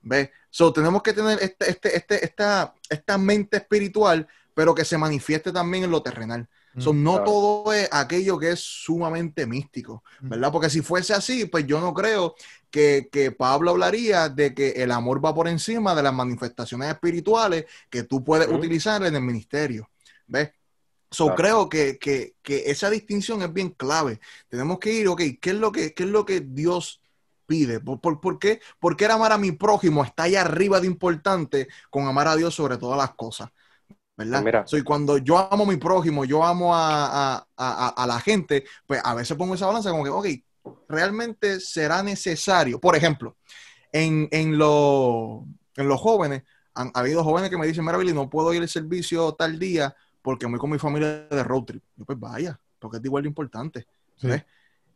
[0.02, 0.30] ¿Ves?
[0.50, 5.52] So, tenemos que tener este, este, este, esta, esta mente espiritual, pero que se manifieste
[5.52, 6.48] también en lo terrenal.
[6.78, 7.24] So, no Claro.
[7.24, 10.50] todo es aquello que es sumamente místico, ¿verdad?
[10.50, 12.34] Porque si fuese así, pues yo no creo
[12.70, 17.66] que, que Pablo hablaría de que el amor va por encima de las manifestaciones espirituales
[17.90, 19.90] que tú puedes utilizar en el ministerio.
[20.26, 20.50] ¿Ves?
[21.10, 21.36] So, Claro.
[21.36, 24.18] creo que, que- que esa distinción es bien clave.
[24.48, 27.02] Tenemos que ir, ok, ¿qué es lo que, qué es lo que Dios
[27.46, 27.80] pide?
[27.80, 30.86] ¿Por, por, por qué, por qué el amar a mi prójimo está ahí arriba de
[30.86, 33.50] importante con amar a Dios sobre todas las cosas?
[34.16, 34.32] ¿Verdad?
[34.42, 34.66] Pues mira.
[34.66, 38.64] So, y cuando yo amo a mi prójimo, yo amo a, a- a- la gente,
[38.86, 42.78] pues a veces pongo esa balanza como que, ok, realmente será necesario.
[42.80, 43.36] Por ejemplo,
[43.90, 45.46] en, en, lo-
[45.76, 46.42] en los jóvenes
[46.74, 49.58] han ha habido jóvenes que me dicen, mira, Billy, no puedo ir al servicio tal
[49.58, 51.82] día porque voy con mi familia de road trip.
[51.96, 53.86] Yo, pues vaya, porque es de igual de importante.
[54.16, 54.28] Sí.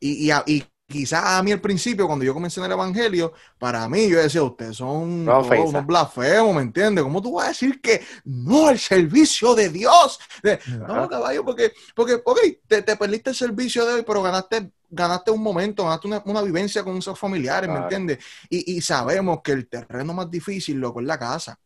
[0.00, 3.32] Y, y, a- y quizás a mí al principio, cuando yo comencé en el Evangelio,
[3.58, 5.68] para mí yo decía, ustedes son No, todos ofensa.
[5.70, 7.02] unos blasfemos, ¿me entiendes?
[7.04, 10.18] ¿Cómo tú vas a decir que no al servicio de Dios?
[10.42, 14.70] De- no, caballo, porque, porque ok, te, te perdiste el servicio de hoy, pero ganaste,
[14.88, 18.18] ganaste un momento, ganaste una, una vivencia con esos familiares, ¿me entiendes?
[18.48, 21.58] Y, y sabemos que el terreno más difícil, loco, es la casa,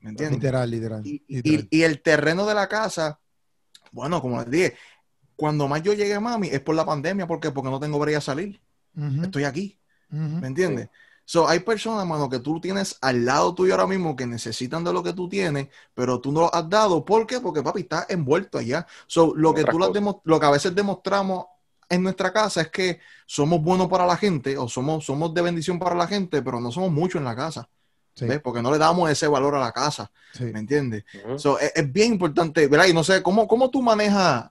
[0.00, 0.40] ¿me entiendes?
[0.40, 1.02] Literal, literal.
[1.02, 1.68] Y, y- literal.
[1.70, 3.20] y el terreno de la casa,
[3.92, 4.76] bueno, como les dije,
[5.36, 7.50] cuando más yo llegué, mami, es por la pandemia, ¿por qué?
[7.50, 8.60] Porque no tengo break a salir,
[9.20, 9.80] Estoy aquí.
[10.38, 10.90] ¿me entiendes?
[11.24, 14.92] So, hay personas, mano, que tú tienes al lado tuyo ahora mismo que necesitan de
[14.92, 17.04] lo que tú tienes, pero tú no lo has dado.
[17.04, 17.40] ¿Por qué?
[17.40, 18.86] Porque, papi, estás envuelto allá.
[19.06, 21.46] So, lo, que tú demo- lo que a veces demostramos
[21.88, 25.78] en nuestra casa es que somos buenos para la gente o somos, somos de bendición
[25.78, 27.68] para la gente, pero no somos muchos en la casa.
[28.14, 28.40] Sí, ¿ves?
[28.40, 30.10] Porque no le damos ese valor a la casa.
[30.32, 30.44] sí.
[30.44, 31.04] ¿Me entiendes?
[31.34, 32.86] So, es, es bien importante, ¿verdad?
[32.86, 34.50] Y no sé, ¿cómo, cómo tú manejas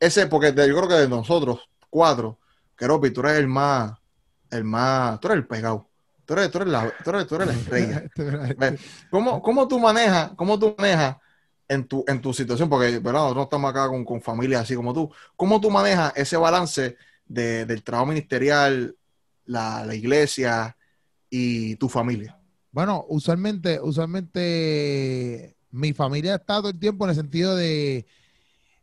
[0.00, 0.26] ese?
[0.26, 2.38] Porque de- yo creo que de nosotros, cuatro,
[2.78, 3.98] Keropi, tú eres el más,
[4.50, 5.88] el más, tú eres el pegado.
[6.24, 8.04] Tú eres, tú eres la, tú eres, tú eres la estrella.
[9.10, 11.16] ¿Cómo, cómo tú manejas, cómo tú manejas
[11.68, 12.68] en tu, en tu situación?
[12.68, 13.20] Porque, ¿verdad?
[13.22, 15.10] Nosotros estamos acá con, con familias así como tú.
[15.36, 18.94] ¿Cómo tú manejas ese balance de- del trabajo ministerial,
[19.46, 20.76] la, la iglesia
[21.30, 22.38] y tu familia?
[22.70, 28.06] Bueno, usualmente, usualmente mi familia está todo el tiempo en el sentido de,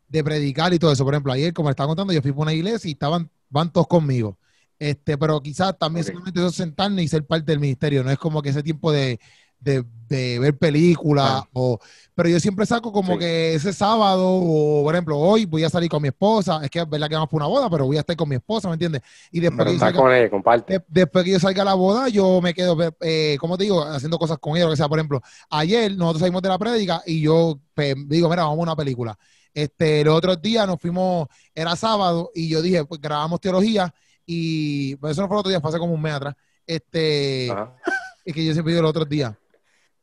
[0.08, 1.04] de predicar y todo eso.
[1.04, 3.72] Por ejemplo, ayer, como le estaba contando, yo fui por una iglesia y estaban, van
[3.72, 4.38] todos conmigo.
[4.78, 6.12] Este, pero quizás también Ok.
[6.12, 8.04] solamente eso sentarme y ser parte del ministerio.
[8.04, 9.18] No es como que ese tiempo de,
[9.58, 11.78] de, de ver películas o
[12.14, 13.18] pero yo siempre saco como Sí.
[13.20, 16.78] que ese sábado o por ejemplo hoy voy a salir con mi esposa es que
[16.80, 18.74] es verdad que vamos por una boda pero voy a estar con mi esposa ¿me
[18.74, 19.00] entiendes?
[19.32, 20.74] y después Pero que yo salga- con él, comparte.
[20.74, 23.82] de- después que yo salga a la boda, yo me quedo, eh, como te digo,
[23.82, 24.88] haciendo cosas con ella, lo que sea.
[24.88, 28.62] Por ejemplo, ayer nosotros salimos de la prédica y yo pues, digo, mira, vamos a
[28.62, 29.18] una película.
[29.56, 33.92] Este, los otros días nos fuimos, era sábado, y yo dije, pues grabamos teología,
[34.26, 36.34] y pues eso no fue el otro día, fue hace como un mes atrás.
[36.66, 37.74] Este, Ajá.
[38.22, 39.32] es que yo siempre digo los otros días.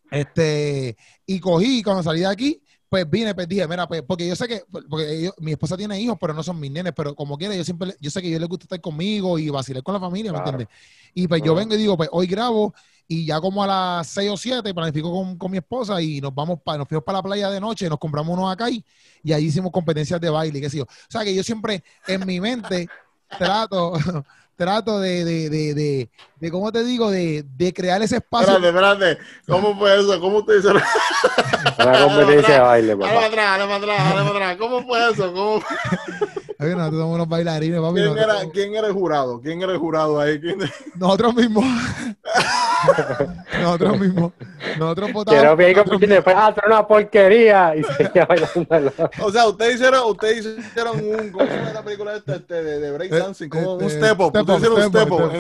[0.10, 4.36] Este, y cogí, cuando salí de aquí, pues vine, pues dije, mira, pues, porque yo
[4.36, 7.38] sé que, porque ellos- mi esposa tiene hijos, pero no son mis nenes, pero como
[7.38, 10.00] quiera, yo siempre, yo sé que ellos les gusta estar conmigo y vacilar con la
[10.00, 10.52] familia, ¿me Claro.
[10.62, 10.76] entiendes?
[11.14, 12.74] Y pues yo vengo y digo, pues hoy grabo
[13.08, 16.34] y ya como a las 6 o 7 planifico con, con mi esposa y nos
[16.34, 18.84] vamos para, nos fuimos para la playa de noche, nos compramos unos acá y,
[19.24, 20.84] y ahí hicimos competencias de baile, qué sé yo.
[20.84, 22.88] O sea que yo siempre en mi mente
[23.38, 23.94] trato,
[24.56, 27.10] trato de, de, de, de, de, ¿cómo te digo?
[27.12, 28.54] De, de crear ese espacio.
[28.56, 29.28] Espérate, espérate.
[29.48, 30.20] ¿Cómo fue eso?
[30.20, 30.70] ¿Cómo usted dice?
[30.70, 33.26] Una competencia de baile, Dale para papá.
[33.28, 34.58] atrás, dale para atrás, dale para atrás.
[34.58, 35.34] ¿Cómo fue eso?
[35.34, 36.23] ¿Cómo fue?
[36.64, 37.94] Ay, nosotros somos unos bailarines, papi.
[37.96, 39.42] ¿Quién, Nosotros, era, ¿Quién era el jurado?
[39.42, 40.40] ¿Quién era el jurado ahí?
[40.40, 40.60] ¿Quién-
[40.96, 41.64] nosotros mismos.
[43.62, 44.32] nosotros mismos.
[44.78, 45.84] Nosotros Quiero votamos.
[45.90, 47.76] como después, ah, una porquería.
[47.76, 48.94] Y seguía bailando.
[49.22, 52.80] O sea, ustedes hicieron, ustedes hicieron un, ¿cómo se llama la película esta, este, de,
[52.80, 53.50] de breakdancing?
[53.50, 54.36] Como un Este, step up.
[54.36, 55.32] Ustedes hicieron un step up.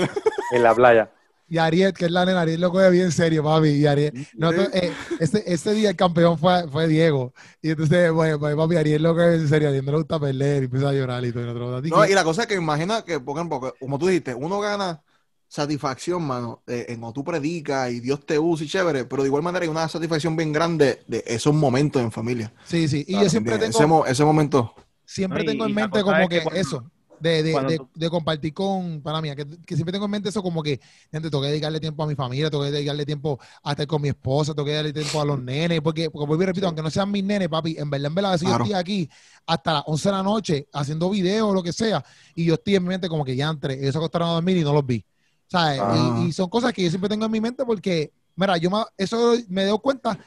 [0.51, 1.09] En la playa.
[1.53, 3.67] Y Ariel, que es la nena, Ariel lo coge bien serio, papi.
[3.69, 7.31] Y Ariel, nosotros, eh, ese, ese día el campeón fue, fue Diego.
[7.61, 9.67] Y entonces, bueno, pues, papi, Ariel lo coge en serio.
[9.67, 11.43] A Ariel no le gusta perder y empieza a llorar y todo.
[11.45, 13.99] Y así No, que- y la cosa es que imagina que, por ejemplo, que, como
[13.99, 15.03] tú dijiste, uno gana
[15.47, 19.27] satisfacción, mano, eh, en cuando tú predicas y Dios te usa y chévere, pero de
[19.27, 22.51] igual manera hay una satisfacción bien grande de esos momentos en familia.
[22.65, 23.01] sí, sí.
[23.01, 24.73] Y Claro, yo siempre tengo, Ese, mo- ese momento.
[25.05, 27.79] siempre No, y- tengo en mente como es que que cuando- eso, de, de, de-
[27.79, 30.79] tú- de compartir con, para mí, que, que siempre tengo en mente eso como que,
[31.11, 34.01] gente, tengo que dedicarle tiempo a mi familia, tengo que dedicarle tiempo a estar con
[34.01, 36.81] mi esposa, tengo que dedicarle tiempo a los nenes, porque, porque vuelvo y repito, aunque
[36.81, 38.55] no sean mis nenes, papi, en verdad, en verdad, si yo Claro.
[38.55, 39.09] estoy aquí
[39.45, 42.03] hasta las 11 de la noche haciendo videos o lo que sea,
[42.35, 44.57] y yo estoy en mi mente como que ya entré, ellos se acostaron a dormir
[44.57, 45.05] y no los vi.
[45.47, 45.83] ¿Sabes?
[45.83, 45.87] Ah.
[45.87, 48.83] Y, y son cosas que yo siempre tengo en mi mente porque, mira, yo me-
[48.97, 50.17] eso me doy cuenta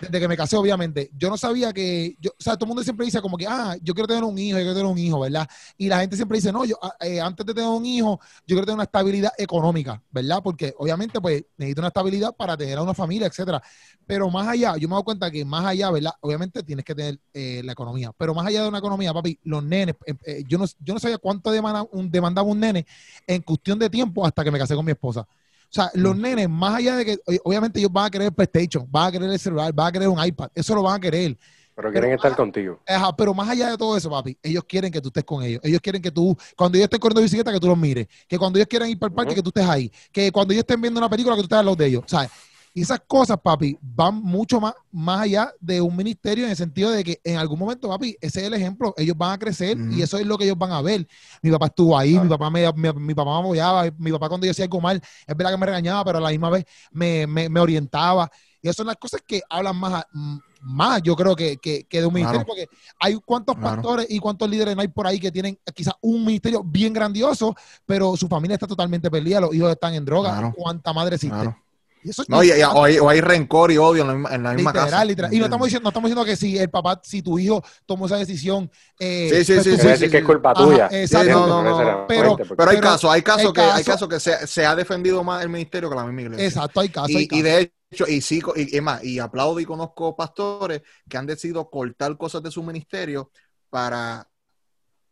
[0.00, 1.10] desde que me casé, obviamente.
[1.16, 3.76] Yo no sabía que, yo, o sea, todo el mundo siempre dice como que, ah,
[3.82, 5.48] yo quiero tener un hijo, yo quiero tener un hijo, ¿verdad?
[5.76, 8.54] Y la gente siempre dice, no, yo ah, eh, antes de tener un hijo, yo
[8.54, 10.40] quiero tener una estabilidad económica, ¿verdad?
[10.42, 13.62] Porque obviamente, pues, necesito una estabilidad para tener a una familia, etcétera.
[14.06, 16.12] Pero más allá, yo me doy cuenta que más allá, ¿verdad?
[16.20, 19.62] Obviamente tienes que tener eh, la economía, pero más allá de una economía, papi, los
[19.62, 22.86] nenes, eh, eh, yo, no, yo no sabía cuánto demanda un, demandaba un nene
[23.26, 25.26] en cuestión de tiempo hasta que me casé con mi esposa.
[25.72, 28.34] O sea, los nenes, más allá de que, o- obviamente ellos van a querer el
[28.34, 31.00] PlayStation, van a querer el celular, van a querer un iPad, eso lo van a
[31.00, 31.38] querer.
[31.74, 32.78] Pero quieren Pero- estar contigo.
[32.86, 35.62] Ajá, pero más allá de todo eso, papi, ellos quieren que tú estés con ellos.
[35.64, 38.06] Ellos quieren que tú, cuando ellos estén corriendo bicicleta, que tú los mires.
[38.28, 39.90] Que cuando ellos quieran ir para el parque, que tú estés ahí.
[40.12, 42.04] Que cuando ellos estén viendo una película, que tú estés al lado de ellos.
[42.06, 42.28] ¿Sabes?
[42.74, 46.90] Y esas cosas, papi, van mucho más, más allá de un ministerio en el sentido
[46.90, 48.94] de que en algún momento, papi, ese es el ejemplo.
[48.96, 51.06] Ellos van a crecer y eso es lo que ellos van a ver.
[51.42, 52.24] Mi papá estuvo ahí, Claro.
[52.24, 55.02] mi papá me, mi, mi papá me apoyaba, mi papá cuando yo hacía algo mal,
[55.26, 58.30] es verdad que me regañaba, pero a la misma vez me, me, me orientaba.
[58.62, 61.84] Y esas son las cosas que hablan más, a- m- más yo creo que, que,
[61.84, 62.66] que de un ministerio, Claro.
[62.68, 63.76] porque hay cuántos Claro.
[63.76, 67.54] pastores y cuántos líderes no hay por ahí que tienen quizás un ministerio bien grandioso,
[67.84, 71.54] pero su familia está totalmente perdida, los hijos están en droga, cuánta madre existe.
[72.02, 72.08] Claro.
[72.08, 74.14] Y eso es No, y, y- o, hay, o hay rencor y odio en la
[74.14, 75.04] misma, en la misma literal, casa.
[75.04, 75.30] literal.
[75.30, 77.62] ¿me Y no estamos, diciendo, no estamos diciendo que si el papá, si tu hijo
[77.86, 80.22] tomó esa decisión, eh, Sí, sí, pues sí, tú sí, que es sí.
[80.22, 80.88] culpa Ajá, tuya.
[80.90, 81.46] exacto.
[81.46, 84.66] No, no, pero- Pero hay casos, hay casos que, hay caso- casos que se, se
[84.66, 86.46] ha defendido más el ministerio que la misma iglesia.
[86.46, 87.14] Exacto, hay casos.
[87.16, 88.40] hay Y, de hecho, y sí,
[88.82, 93.30] más, y aplaudo y conozco pastores que han decidido cortar cosas de su ministerio
[93.70, 94.26] para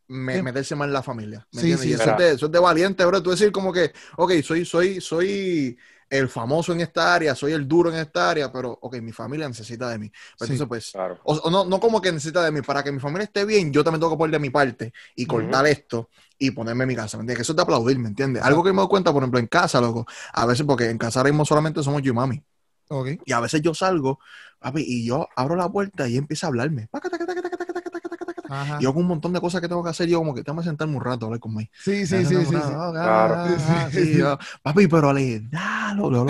[0.09, 0.43] me- Sí.
[0.43, 1.47] meterse más en la familia.
[1.53, 1.81] ¿me Sí, entiendes?
[1.83, 2.11] sí, y eso, sí.
[2.11, 3.23] es de, eso es de valiente, bro.
[3.23, 5.79] Tú decir como que, ok, soy, soy, soy
[6.11, 9.49] el famoso en esta área, soy el duro en esta área, pero, ok, mi familia
[9.49, 10.09] necesita de mí.
[10.39, 10.53] Pero Sí.
[10.55, 11.21] Entonces, pues, Claro.
[11.25, 13.73] o, o no, no como que necesita de mí, para que mi familia esté bien,
[13.73, 16.97] yo también tengo que poner de mi parte y cortar esto y ponerme en mi
[16.97, 17.39] casa, ¿me entiendes?
[17.39, 18.43] Que eso es de aplaudir, ¿me entiendes?
[18.43, 21.21] Algo que me doy cuenta, por ejemplo, en casa, loco, a veces, porque en casa
[21.21, 22.43] ahora mismo solamente somos yo y mami,
[22.89, 23.09] Ok.
[23.25, 24.19] y a veces yo salgo,
[24.59, 26.89] papi, y yo abro la puerta y empieza a hablarme.
[26.91, 28.40] Paca, taca, taca, taca, taca, taca, taca, taca, taca.
[28.51, 28.79] Ajá.
[28.81, 30.59] Y yo con un montón de cosas que tengo que hacer, yo como que tengo
[30.59, 32.53] que sentarme un rato a hablar con mi Sí, sí, sí, sí.
[32.53, 34.39] Claro.
[34.63, 36.27] Papi, pero le da, loco.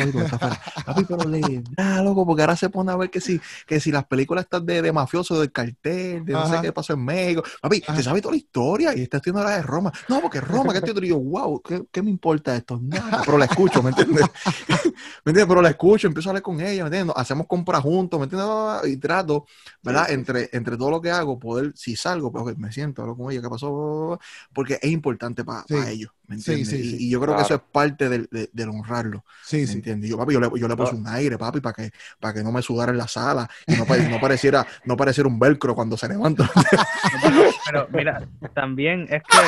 [0.84, 3.90] Papi, pero le da, loco, porque ahora se pone a ver que si, que si
[3.90, 6.56] las películas están de, de mafioso, del cartel, de no Ajá.
[6.56, 7.42] sé qué pasó en México.
[7.60, 7.96] Papi, Ajá.
[7.96, 9.92] te sabes toda la historia y está estudiando la de Roma.
[10.08, 12.78] No, porque Roma, que estoy yo, wow, ¿qué, qué me importa esto?
[12.82, 14.26] Nada, pero la escucho, ¿me entiendes?
[15.24, 15.46] ¿Me entiendes?
[15.46, 17.14] Pero la escucho, empiezo a hablar con ella, ¿me entiendes?
[17.16, 18.48] Hacemos compras juntos, ¿me entiendes?
[18.86, 19.46] Y trato,
[19.82, 20.10] ¿verdad?
[20.10, 23.40] Entre, entre todo lo que hago, poder, si salgo, pues me siento, hablo con ella,
[23.42, 24.18] ¿qué pasó?
[24.52, 25.74] Porque es importante para Sí.
[25.88, 26.68] ellos, ¿me entiendes?
[26.68, 26.96] sí, y, sí.
[27.06, 29.72] y yo creo que eso es parte del, de- del honrarlo, Sí, ¿me sí.
[29.74, 30.10] entiendes?
[30.10, 30.98] Yo, papi, yo le, yo le puse No.
[30.98, 33.84] un aire, papi, para que, para que no me sudara en la sala y no,
[33.84, 36.50] pare- no pareciera, no pareciera un velcro cuando se levanta.
[37.66, 39.38] Pero mira, también es que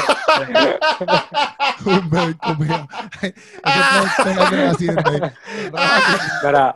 [1.85, 2.89] Un mira.
[4.25, 5.33] Pegando el accidente.
[6.43, 6.75] Mira,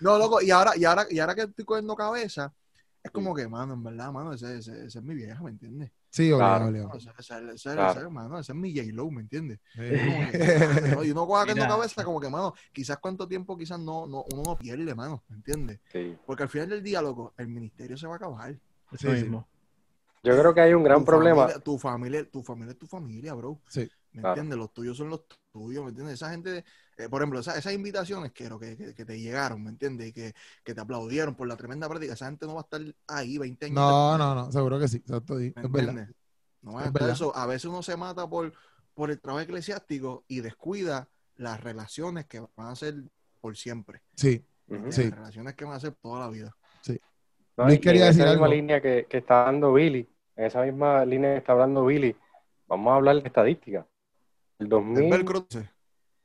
[0.00, 2.52] No, loco, y ahora, y ahora, y ahora que estoy cogiendo cabeza,
[3.04, 5.92] es como que, mano, en verdad, mano, ese, ese, ese es mi vieja, ¿me entiendes?
[6.08, 6.98] Sí, obligado, Claro.
[7.62, 8.00] Claro.
[8.00, 9.60] ese, mano, ese es mi J-Lo, ¿me entiendes?
[9.74, 9.80] Sí.
[10.98, 11.76] No, y uno coja cogiendo Mira.
[11.76, 15.36] cabeza como que, mano, quizás cuánto tiempo quizás no, no, uno no pierde, mano, ¿me
[15.36, 15.80] entiendes?
[15.92, 16.16] sí.
[16.26, 18.52] Porque al final del día, loco, el ministerio se va a acabar.
[18.54, 18.58] Sí,
[19.06, 19.22] eso sí.
[19.22, 19.46] mismo.
[20.22, 21.42] Yo creo que hay un gran Tu problema.
[21.42, 23.60] familia- tu familia, tu familia es tu familia, bro.
[23.68, 23.86] Sí.
[24.12, 24.34] ¿Me Claro.
[24.36, 24.58] entiendes?
[24.58, 26.14] Los tuyos son los tuyos, ¿me entiendes?
[26.14, 26.64] Esa gente,
[26.96, 30.08] eh, por ejemplo, esa- esas invitaciones que, que, que, te llegaron, ¿me entiendes?
[30.08, 32.80] Y que, que te aplaudieron por la tremenda práctica, esa gente no va a estar
[33.08, 33.74] ahí 20 años.
[33.76, 34.98] No, no, no, seguro que sí.
[34.98, 36.08] Exacto, sí, ¿me entiendes?
[36.62, 37.14] No va a Es estar verdad.
[37.14, 37.36] eso.
[37.36, 38.52] A veces uno se mata por,
[38.94, 42.94] por el trabajo eclesiástico y descuida las relaciones que van a ser
[43.40, 44.02] por siempre.
[44.16, 44.44] Sí.
[44.90, 45.04] Sí.
[45.04, 46.56] Las relaciones que van a ser toda la vida.
[47.56, 48.56] No, Luis quería en decir esa misma algo.
[48.56, 52.16] línea que, que está dando Billy, en esa misma línea que está hablando Billy,
[52.66, 53.86] vamos a hablar de estadística.
[54.64, 55.60] El El 2000, velcro, sí.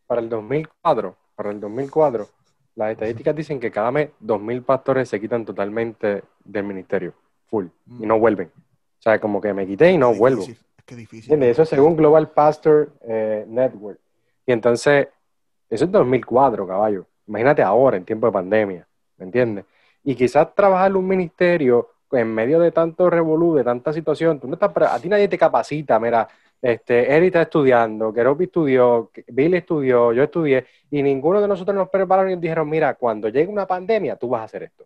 [0.08, 2.28] para el 2004, para el 2004,
[2.76, 7.14] las estadísticas dicen que cada mes 2.000 pastores se quitan totalmente del ministerio,
[7.48, 7.66] full,
[8.00, 8.48] y no vuelven.
[8.48, 10.42] O sea, como que me quité y no vuelvo.
[10.42, 11.34] difícil, Es que difícil.
[11.34, 11.60] ¿Entiendes?
[11.60, 14.00] Eso según Global Pastor eh, Network.
[14.46, 15.08] Y entonces,
[15.70, 17.06] eso es 2004, caballo.
[17.28, 19.66] Imagínate ahora, en tiempo de pandemia, ¿me entiendes?
[20.04, 24.48] Y quizás trabajar en un ministerio en medio de tanto revolú, de tanta situación, tú
[24.48, 26.28] no estás, a ti nadie te capacita, mira,
[26.62, 31.90] este, Eri está estudiando, Keropi estudió, Billy estudió, yo estudié, y ninguno de nosotros nos
[31.90, 34.86] prepararon y nos dijeron, mira, cuando llegue una pandemia, tú vas a hacer esto.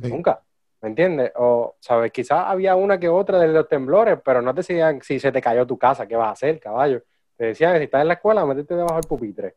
[0.00, 0.08] sí.
[0.08, 0.40] Nunca.
[0.82, 1.32] ¿Me entiendes?
[1.36, 2.12] O, ¿sabes?
[2.12, 5.40] Quizás había una que otra de los temblores, pero no te decían si se te
[5.40, 7.02] cayó tu casa, ¿qué vas a hacer, caballo?
[7.36, 9.54] Te decían si estás en la escuela, métete debajo del pupitre.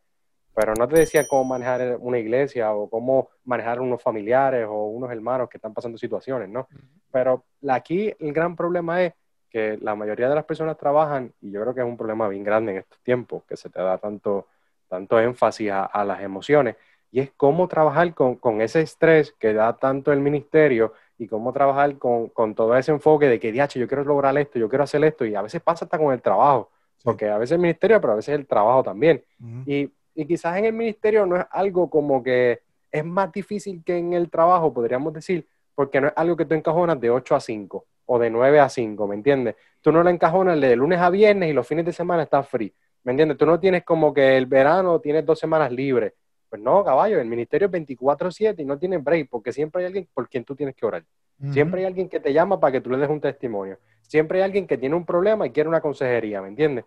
[0.55, 5.11] Pero no te decían cómo manejar una iglesia o cómo manejar unos familiares o unos
[5.11, 6.67] hermanos que están pasando situaciones, ¿no?
[7.11, 9.13] Pero aquí el gran problema es
[9.49, 12.43] que la mayoría de las personas trabajan, y yo creo que es un problema bien
[12.43, 14.47] grande en estos tiempos, que se te da tanto,
[14.87, 16.75] tanto énfasis a, a las emociones,
[17.11, 21.51] y es cómo trabajar con, con ese estrés que da tanto el ministerio y cómo
[21.51, 24.83] trabajar con, con todo ese enfoque de que, diacho, yo quiero lograr esto, yo quiero
[24.83, 26.69] hacer esto, y a veces pasa hasta con el trabajo,
[27.03, 29.23] porque a veces el ministerio, pero a veces el trabajo también.
[29.65, 33.97] Y, y quizás en el ministerio no es algo como que es más difícil que
[33.97, 37.39] en el trabajo, podríamos decir, porque no es algo que tú encajonas de 8 a
[37.39, 39.55] 5 o de 9 a 5, ¿me entiendes?
[39.81, 42.73] Tú no lo encajonas de lunes a viernes y los fines de semana estás free,
[43.03, 43.37] ¿me entiendes?
[43.37, 46.13] Tú no tienes como que el verano tienes dos semanas libres.
[46.49, 50.07] Pues no, caballo, el ministerio es 24/7 y no tiene break, porque siempre hay alguien
[50.11, 51.03] por quien tú tienes que orar.
[51.51, 53.77] Siempre hay alguien que te llama para que tú le des un testimonio.
[54.01, 56.85] Siempre hay alguien que tiene un problema y quiere una consejería, ¿me entiendes?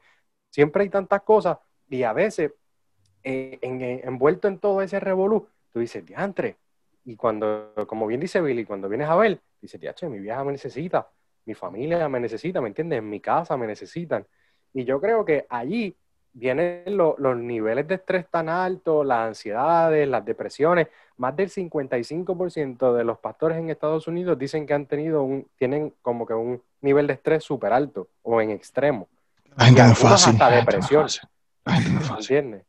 [0.50, 1.56] Siempre hay tantas cosas
[1.88, 2.50] y a veces,
[3.22, 6.56] eh, en- en- envuelto en todo ese revolú, tú dices, diantre.
[7.04, 10.52] Y cuando, como bien dice Billy, cuando vienes a ver, dices, diantre, mi vieja me
[10.52, 11.08] necesita,
[11.46, 12.98] mi familia me necesita, ¿me entiendes?
[13.00, 14.24] En mi casa me necesitan.
[14.72, 15.96] Y yo creo que allí
[16.34, 20.88] vienen lo- los niveles de estrés tan altos, las ansiedades, las depresiones.
[21.16, 25.92] Más del 55% de los pastores en Estados Unidos dicen que han tenido un, tienen
[26.02, 29.08] como que un nivel de estrés súper alto o en extremo.
[29.56, 30.32] La gente Y no es algunos fácil.
[30.42, 31.02] hasta depresión.
[31.02, 31.28] fácil.
[31.64, 32.64] La gente no es ¿Me entiendes?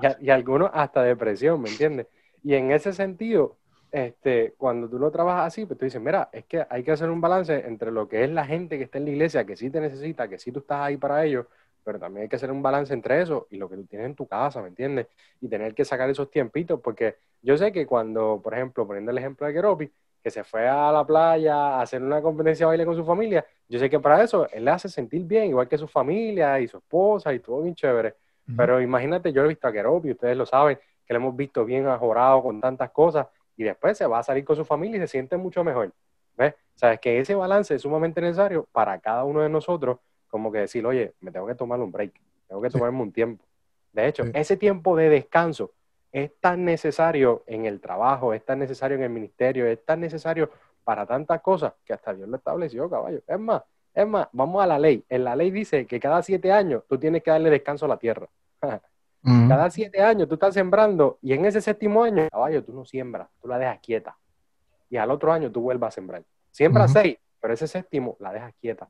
[0.00, 2.06] Y, a- y algunos hasta depresión, ¿me entiendes?
[2.42, 3.56] Y en ese sentido,
[3.90, 7.10] este, cuando tú lo trabajas así, pues tú dices, mira, es que hay que hacer
[7.10, 9.70] un balance entre lo que es la gente que está en la iglesia, que sí
[9.70, 11.46] te necesita, que sí tú estás ahí para ellos,
[11.84, 14.14] pero también hay que hacer un balance entre eso y lo que tú tienes en
[14.14, 15.06] tu casa, ¿me entiendes?
[15.40, 19.18] Y tener que sacar esos tiempitos, porque yo sé que cuando, por ejemplo, poniendo el
[19.18, 19.90] ejemplo de Keropi,
[20.22, 23.46] que se fue a la playa a hacer una competencia de baile con su familia,
[23.68, 26.68] yo sé que para eso él le hace sentir bien, igual que su familia y
[26.68, 28.14] su esposa y todo bien chévere.
[28.56, 30.78] Pero imagínate, yo he visto a Keropi, ustedes lo saben,
[31.08, 34.44] que lo hemos visto bien ajorado con tantas cosas, y después se va a salir
[34.44, 35.90] con su familia y se siente mucho mejor.
[36.36, 36.54] ¿Ves?
[36.74, 39.98] Sabes que ese balance es sumamente necesario para cada uno de nosotros,
[40.28, 42.12] como que decir, oye, me tengo que tomar un break,
[42.46, 42.78] tengo que Sí.
[42.78, 43.44] tomarme un tiempo.
[43.92, 44.30] De hecho, Sí.
[44.34, 45.72] ese tiempo de descanso
[46.12, 50.50] es tan necesario en el trabajo, es tan necesario en el ministerio, es tan necesario
[50.84, 53.20] para tantas cosas que hasta Dios lo estableció, caballo.
[53.26, 55.04] Es más, es más, vamos a la ley.
[55.08, 57.96] En la ley dice que cada siete años tú tienes que darle descanso a la
[57.98, 58.28] tierra.
[59.22, 63.28] Cada siete años tú estás sembrando y en ese séptimo año, caballo, tú no siembras,
[63.40, 64.16] tú la dejas quieta.
[64.90, 66.22] Y al otro año tú vuelvas a sembrar.
[66.50, 67.00] Siembras Ujú.
[67.00, 68.88] seis, pero ese séptimo la dejas quieta.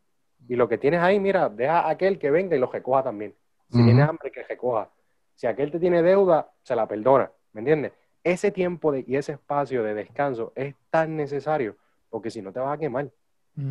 [0.49, 3.35] Y lo que tienes ahí, mira, deja a aquel que venga y lo recoja también.
[3.68, 3.85] Si Ujú.
[3.85, 4.91] tiene hambre, que recoja.
[5.35, 7.31] Si aquel te tiene deuda, se la perdona.
[7.53, 7.93] ¿Me entiendes?
[8.22, 11.76] Ese tiempo de, y ese espacio de descanso es tan necesario
[12.11, 13.11] porque si no te vas a quemar.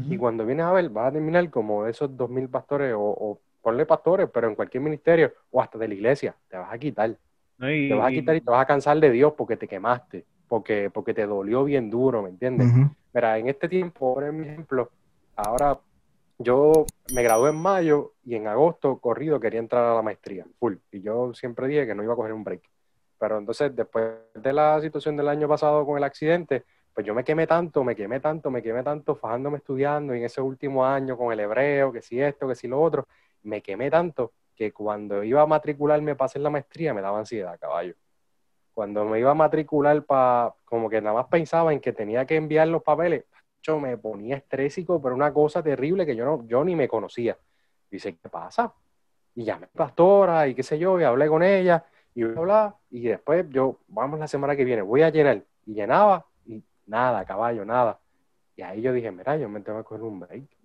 [0.10, 3.42] Y cuando vienes a ver, vas a terminar como esos dos mil pastores o, o
[3.62, 6.36] ponle pastores, pero en cualquier ministerio o hasta de la iglesia.
[6.50, 7.18] Te vas a quitar.
[7.58, 10.90] Te vas a quitar y te vas a cansar de Dios porque te quemaste, porque,
[10.94, 12.72] porque te dolió bien duro, ¿me entiendes?
[13.14, 14.92] Mira, en este tiempo, por ejemplo,
[15.36, 15.80] ahora
[16.38, 20.76] yo me gradué en mayo y en agosto corrido quería entrar a la maestría, full.
[20.92, 22.62] Y yo siempre dije que no iba a coger un break.
[23.20, 24.06] Pero entonces, después
[24.36, 27.96] de la situación del año pasado con el accidente, pues yo me quemé tanto, me
[27.96, 31.92] quemé tanto, me quemé tanto fajándome estudiando y en ese último año con el hebreo,
[31.92, 33.08] que si esto, que si lo otro,
[33.44, 37.58] me quemé tanto que cuando iba a matricularme para hacer la maestría me daba ansiedad,
[37.60, 37.94] caballo.
[38.74, 42.36] Cuando me iba a matricular para, como que nada más pensaba en que tenía que
[42.36, 43.26] enviar los papeles,
[43.62, 47.38] yo me ponía estrésico, pero una cosa terrible que yo no, yo ni me conocía.
[47.90, 48.74] Dice, ¿qué pasa?
[49.36, 53.02] Y llamé a pastora y qué sé yo, y hablé con ella, y bla, y
[53.04, 55.44] después yo, vamos la semana que viene, voy a llenar.
[55.66, 58.00] Y llenaba, y nada, caballo, nada.
[58.56, 60.57] Y ahí yo dije, mira, yo me tengo que coger un break.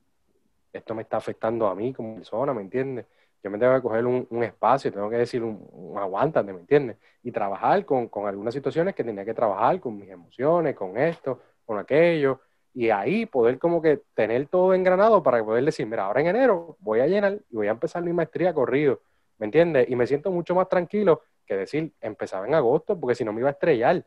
[0.73, 3.07] Esto me está afectando a mí como persona, ¿me entiendes?
[3.43, 6.97] Yo me tengo que coger un, un espacio, tengo que decir un, un ¿me entiendes?
[7.23, 11.41] Y trabajar con, con algunas situaciones que tenía que trabajar, con mis emociones, con esto,
[11.67, 12.41] con aquello.
[12.73, 16.77] Y ahí poder como que tener todo engranado para poder decir, mira, ahora en enero
[16.81, 19.01] voy a llenar y voy a empezar mi maestría corrido,
[19.39, 19.91] ¿me entiendes?
[19.91, 23.41] Y me siento mucho más tranquilo que decir, empezaba en agosto, porque si no me
[23.41, 24.05] iba a estrellar.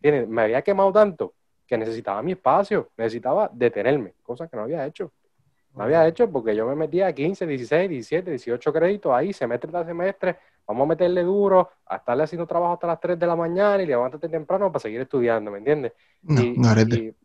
[0.00, 0.28] ¿Entiendes?
[0.28, 1.34] Me había quemado tanto
[1.66, 5.12] que necesitaba mi espacio, necesitaba detenerme, cosa que no había hecho.
[5.74, 9.70] No había hecho porque yo me metía a 15, 16, 17, 18 créditos ahí, semestre
[9.70, 13.36] tras semestre, vamos a meterle duro, a estarle haciendo trabajo hasta las 3 de la
[13.36, 15.92] mañana y levántate temprano para seguir estudiando, ¿me entiendes?
[16.22, 17.16] No, y, no eres de- y-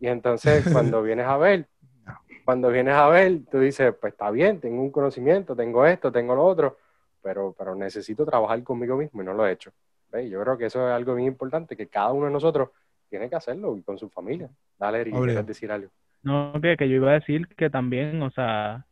[0.00, 1.66] y entonces cuando vienes a ver,
[2.44, 6.34] cuando vienes a ver, tú dices, pues está bien, tengo un conocimiento, tengo esto, tengo
[6.34, 6.76] lo otro,
[7.22, 9.72] pero, pero necesito trabajar conmigo mismo y no lo he hecho.
[10.10, 10.28] ¿Ves?
[10.30, 12.68] Yo creo que eso es algo bien importante, que cada uno de nosotros
[13.08, 14.50] tiene que hacerlo y con su familia.
[14.78, 15.24] Dale, Eric, Obvio.
[15.26, 15.88] ¿quieres decir algo?
[16.24, 18.86] No, que, que yo iba a decir que también, o sea,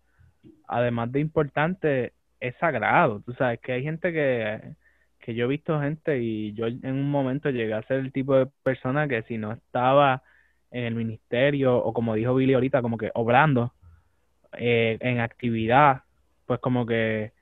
[0.68, 3.20] además de importante, es sagrado.
[3.22, 4.74] Tú sabes que hay gente que,
[5.20, 8.36] que yo he visto gente y yo en un momento llegué a ser el tipo
[8.36, 10.22] de persona que si no estaba
[10.70, 13.72] en el ministerio o como dijo Billy ahorita, como que obrando
[14.54, 16.02] eh, en actividad,
[16.46, 17.32] pues como que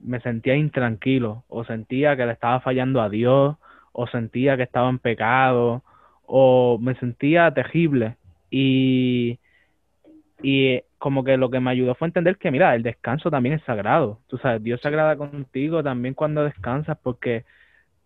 [0.00, 3.56] me sentía intranquilo o sentía que le estaba fallando a Dios
[3.92, 5.84] o sentía que estaba en pecado
[6.26, 8.16] o me sentía terrible
[8.56, 9.40] y,
[10.40, 13.64] y como que lo que me ayudó fue entender que, mira, el descanso también es
[13.64, 14.20] sagrado.
[14.28, 17.44] Tú sabes, Dios se agrada contigo también cuando descansas porque,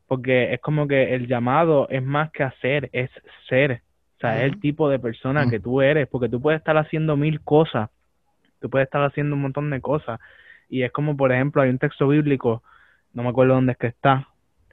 [0.07, 3.11] porque es como que el llamado es más que hacer, es
[3.47, 3.83] ser.
[4.17, 7.15] O sea, es el tipo de persona que tú eres, porque tú puedes estar haciendo
[7.15, 7.91] mil cosas,
[8.59, 10.19] tú puedes estar haciendo un montón de cosas.
[10.71, 12.63] Y es como, por ejemplo, hay un texto bíblico,
[13.13, 14.29] no me acuerdo dónde es que está,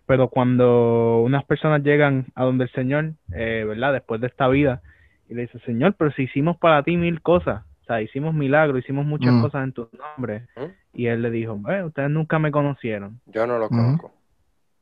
[0.06, 3.92] pero cuando unas personas llegan a donde el Señor, eh, ¿verdad?
[3.92, 4.82] Después de esta vida,
[5.30, 8.80] y le dice, Señor, pero si hicimos para ti mil cosas, o sea, hicimos milagros,
[8.84, 9.42] hicimos muchas Mm.
[9.42, 10.98] cosas en tu nombre, ¿Mm?
[10.98, 13.20] y él le dijo, "Eh, ustedes nunca me conocieron.
[13.28, 13.76] Yo no lo Ujú.
[13.76, 14.12] conozco.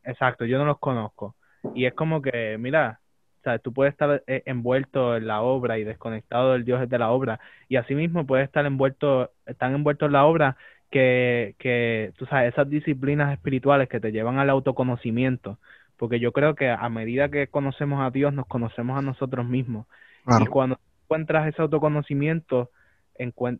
[0.03, 1.35] Exacto, yo no los conozco.
[1.75, 2.99] Y es como que, mira,
[3.39, 6.99] o sea, tú puedes estar eh, envuelto en la obra y desconectado del Dios de
[6.99, 10.55] la obra, y asimismo puedes estar envuelto, tan envuelto en la obra
[10.91, 15.57] que, que, tú sabes, esas disciplinas espirituales que te llevan al autoconocimiento,
[15.97, 19.87] porque yo creo que a medida que conocemos a Dios, nos conocemos a nosotros mismos.
[20.41, 22.69] Y cuando encuentras ese autoconocimiento,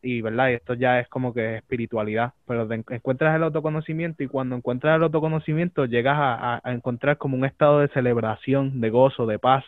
[0.02, 4.56] y verdad, y esto ya es como que espiritualidad, pero encuentras el autoconocimiento y cuando
[4.56, 9.64] encuentras el autoconocimiento llegas a, encontrar como un estado de celebración, de gozo, de paz,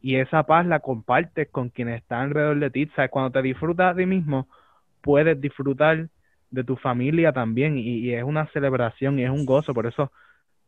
[0.00, 3.10] y esa paz la compartes con quienes están alrededor de ti, ¿sabes?
[3.10, 4.48] Cuando te disfrutas a ti mismo,
[5.00, 6.08] puedes disfrutar
[6.50, 10.10] de tu familia también, y, y es una celebración y es un gozo, por eso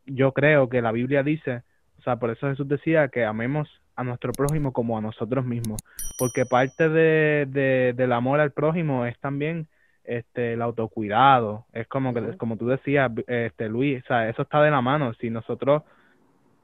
[0.05, 1.63] yo creo que la Biblia dice,
[1.99, 5.81] o sea, por eso Jesús decía que amemos a nuestro prójimo como a nosotros mismos,
[6.17, 9.67] porque parte de, de- del amor al prójimo es también
[10.03, 14.61] este el autocuidado, es como que como tú decías, este Luis, o sea, eso está
[14.61, 15.83] de la mano, si nosotros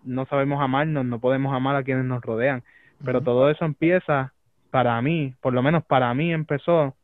[0.03, 2.63] no sabemos amarnos, no podemos amar a quienes nos rodean,
[3.03, 4.33] pero todo eso empieza
[4.69, 6.95] para mí, por lo menos para mí empezó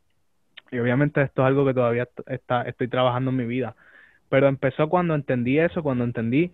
[0.71, 3.75] y obviamente esto es algo que todavía est- está, estoy trabajando en mi vida,
[4.29, 6.51] pero empezó cuando entendí eso, cuando entendí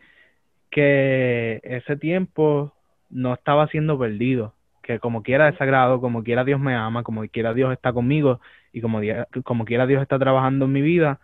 [0.70, 2.74] que ese tiempo
[3.14, 7.26] no estaba siendo perdido, que como quiera es sagrado, como quiera Dios me ama, como
[7.28, 8.42] quiera Dios está conmigo
[8.74, 11.20] y como, quiera Dios está trabajando en mi vida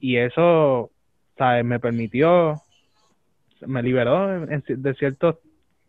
[0.00, 0.90] y eso.
[1.62, 2.60] Me permitió,
[3.64, 5.36] me liberó de ciertos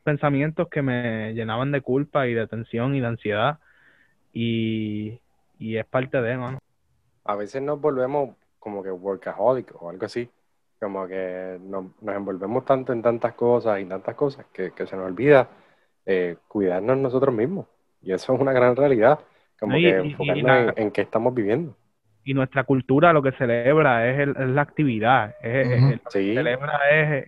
[0.03, 3.57] pensamientos que me llenaban de culpa y de tensión y de ansiedad
[4.31, 5.19] y,
[5.57, 6.59] y es parte de, mano.
[7.23, 10.29] A veces nos volvemos como que workaholic o algo así.
[10.79, 14.95] Como que nos, nos envolvemos tanto en tantas cosas y tantas cosas que, que se
[14.95, 15.47] nos olvida
[16.05, 17.65] eh, cuidarnos nosotros mismos.
[18.01, 19.19] Y eso es una gran realidad.
[19.59, 21.75] Como Y- que y- y enfocarnos la- en, en qué estamos viviendo.
[22.23, 25.99] Y nuestra cultura lo que celebra es, el- es la actividad, es, es- lo que
[26.11, 26.33] Sí.
[26.33, 27.25] celebra es,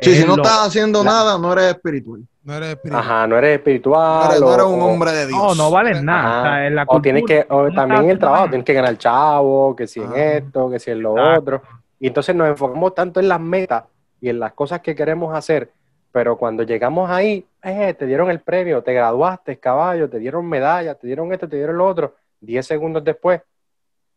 [0.00, 2.22] Sí, si no lo- estás haciendo la- nada, no eres espiritual.
[2.44, 3.02] No eres espiritual.
[3.02, 4.24] Ajá, no eres espiritual.
[4.24, 5.38] No eres, no eres un o- hombre de Dios.
[5.38, 6.40] No, no vales nada.
[6.40, 8.50] O sea, en la O tienes que, o no también en el trabajo, nada.
[8.50, 11.40] tienes que ganar chavo, que si en esto, que si en lo Exacto.
[11.40, 11.62] otro.
[12.02, 13.84] Y entonces nos enfocamos tanto en las metas
[14.20, 15.70] y en las cosas que queremos hacer,
[16.10, 20.96] pero cuando llegamos ahí, eh, te dieron el premio, te graduaste, caballo, te dieron medalla,
[20.96, 22.16] te dieron esto, te dieron lo otro.
[22.40, 23.40] Diez segundos después,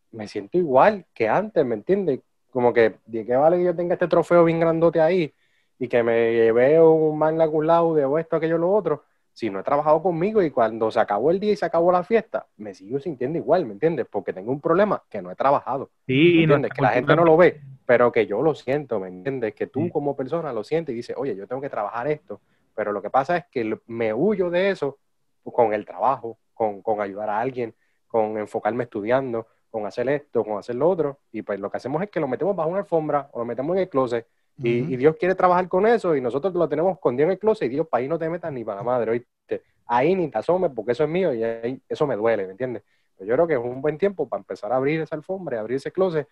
[0.10, 2.22] me siento igual que antes, ¿me entiendes?
[2.50, 5.32] Como que, ¿de qué vale que yo tenga este trofeo bien grandote ahí
[5.78, 9.04] y que me llevé un magna cum laude o esto, aquello, lo otro?
[9.36, 12.06] Si no he trabajado conmigo y cuando se acabó el día y se acabó la
[12.06, 14.08] fiesta, me sigo sintiendo igual, ¿me entiendes?
[14.10, 15.90] Porque tengo un problema que no he trabajado.
[16.08, 16.72] Sí, ¿Me y entiendes?
[16.72, 19.54] Que la gente no lo ve, pero que yo lo siento, ¿me entiendes?
[19.54, 19.92] Que tú Sí.
[19.92, 22.40] como persona lo sientes y dices, oye, yo tengo que trabajar esto,
[22.74, 25.00] pero lo que pasa es que me huyo de eso
[25.44, 27.76] con el trabajo, con, con ayudar a alguien,
[28.08, 32.02] con enfocarme estudiando, con hacer esto, con hacer lo otro, y pues lo que hacemos
[32.02, 34.26] es que lo metemos bajo una alfombra o lo metemos en el closet,
[34.58, 37.70] y, Dios quiere trabajar con eso, y nosotros lo tenemos escondido en el closet, y
[37.70, 39.64] Dios, para ahí no te metas ni para la madre, ¿oíste?
[39.86, 42.84] Ahí ni te asomes, porque eso es mío, y ahí, eso me duele, ¿me entiendes?
[43.18, 45.78] Pero yo creo que es un buen tiempo para empezar a abrir esa alfombra, abrir
[45.78, 46.28] ese closet,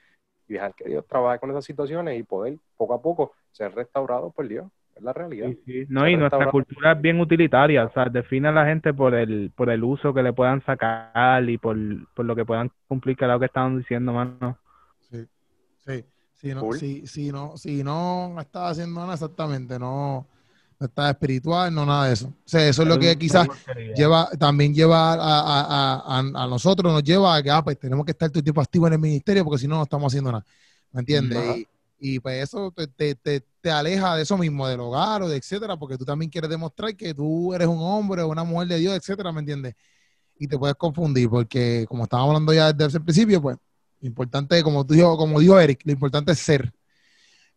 [0.47, 4.31] y dejar que Dios trabaje con esas situaciones y poder poco a poco ser restaurado
[4.31, 4.67] por Dios.
[4.95, 5.47] Es la realidad.
[5.47, 5.85] Sí, sí.
[5.89, 9.51] No, y nuestra cultura es bien utilitaria, o sea, define a la gente por el,
[9.55, 11.75] por el uso que le puedan sacar y por,
[12.13, 14.59] por lo que puedan cumplir, que era lo que estaban diciendo, mano.
[15.09, 15.25] Sí,
[15.79, 16.05] sí.
[16.43, 16.77] Si no, Cool.
[16.79, 20.27] si, si no, si no estás haciendo nada exactamente, no,
[20.79, 22.27] no estás espiritual, no nada de eso.
[22.27, 23.47] O sea, eso es lo que quizás
[23.95, 28.05] lleva, también lleva a, a, a, a- nosotros, nos lleva a que ah, pues tenemos
[28.05, 30.33] que estar todo el tiempo activos en el ministerio porque si no, no estamos haciendo
[30.33, 30.45] nada.
[30.91, 31.65] ¿Me entiendes?
[31.99, 35.29] Y, y, pues eso te, te, te, te aleja de eso mismo, del hogar o
[35.29, 38.67] de etcétera, porque tú también quieres demostrar que tú eres un hombre o una mujer
[38.67, 39.75] de Dios, etcétera, ¿me entiendes?
[40.37, 43.57] Y te puedes confundir porque, como estábamos hablando ya desde el principio, pues,
[44.03, 46.71] importante, como tú dijo, como dijo Eric, lo importante es ser.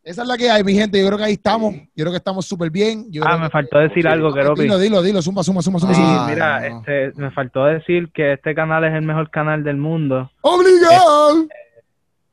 [0.03, 0.97] Esa es la que hay, mi gente.
[0.99, 1.75] Yo creo que ahí estamos.
[1.75, 3.11] Yo creo que estamos súper bien.
[3.11, 4.07] Yo Ah, creo me que- faltó decir Sí.
[4.07, 4.61] algo, Keropi.
[4.61, 6.27] Dilo, dilo, dilo, suma, suma, suma, suma.
[6.29, 6.79] Mira, no.
[6.79, 10.31] este, me faltó decir que este canal es el mejor canal del mundo.
[10.41, 11.47] ¡Obligado!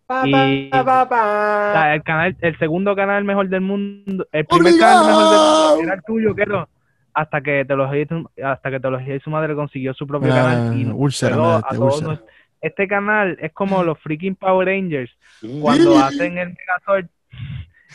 [0.07, 1.95] Pa, Y- pa, pa, pa.
[1.95, 5.95] el canal, el segundo canal mejor del mundo, el primer canal mejor del mundo era
[5.95, 6.69] el tuyo, Kero,
[7.15, 10.79] hasta que Teología y tu- hasta que Teología y su madre consiguió su propio canal
[10.79, 12.21] y úlcera, pegó a este, todos
[12.65, 15.11] Este canal es como los freaking Power Rangers
[15.41, 15.59] Sí.
[15.61, 17.07] cuando hacen el Megazord.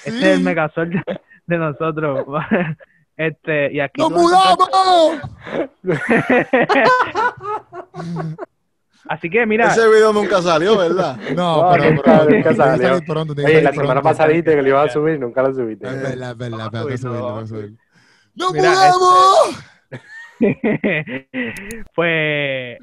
[0.05, 1.01] Este es el Megazord de,
[1.47, 2.25] de nosotros.
[3.17, 4.69] Este, y aquí ¡Nos mudamos!
[9.07, 11.17] Así que mira, Ese video nunca salió, ¿verdad?
[11.35, 12.99] No, No, pero, nunca- pero- salió.
[13.05, 15.85] pronto, Oye, la semana pasada dijiste que lo ibas a subir, nunca lo subiste.
[15.87, 17.69] Es verdad, es verdad, es verdad.
[18.35, 19.63] ¡Nos mudamos!
[21.95, 22.77] pues,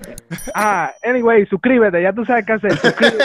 [0.54, 2.72] ah, anyway, suscríbete, ya tú sabes qué hacer.
[2.72, 3.24] Suscríbete.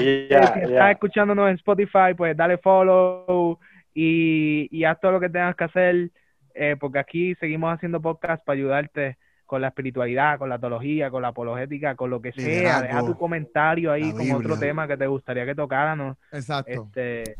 [0.00, 3.58] Y ya, si estás escuchándonos en Spotify, pues dale follow
[3.94, 6.10] y, y haz todo lo que tengas que hacer,
[6.54, 11.22] eh, porque aquí seguimos haciendo podcast para ayudarte con la espiritualidad, con la teología, con
[11.22, 12.82] la apologética, con lo que sea.
[12.82, 16.18] Deja tu comentario ahí con otro tema que te gustaría que tocáramos.
[16.30, 16.90] Exacto.
[16.94, 17.34] Este,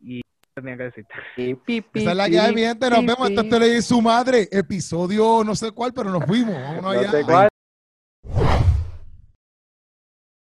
[0.00, 0.22] y
[0.60, 1.14] tenía que decirte.
[1.36, 2.90] Y pi, pi, Esa es la que hay, mi gente.
[2.90, 3.28] Nos pi, vemos.
[3.28, 3.34] pi.
[3.34, 4.48] Esto y su madre.
[4.50, 6.54] Episodio no sé cuál, pero nos fuimos.
[6.54, 7.10] Vámonos No allá.
[7.10, 7.48] sé cuál.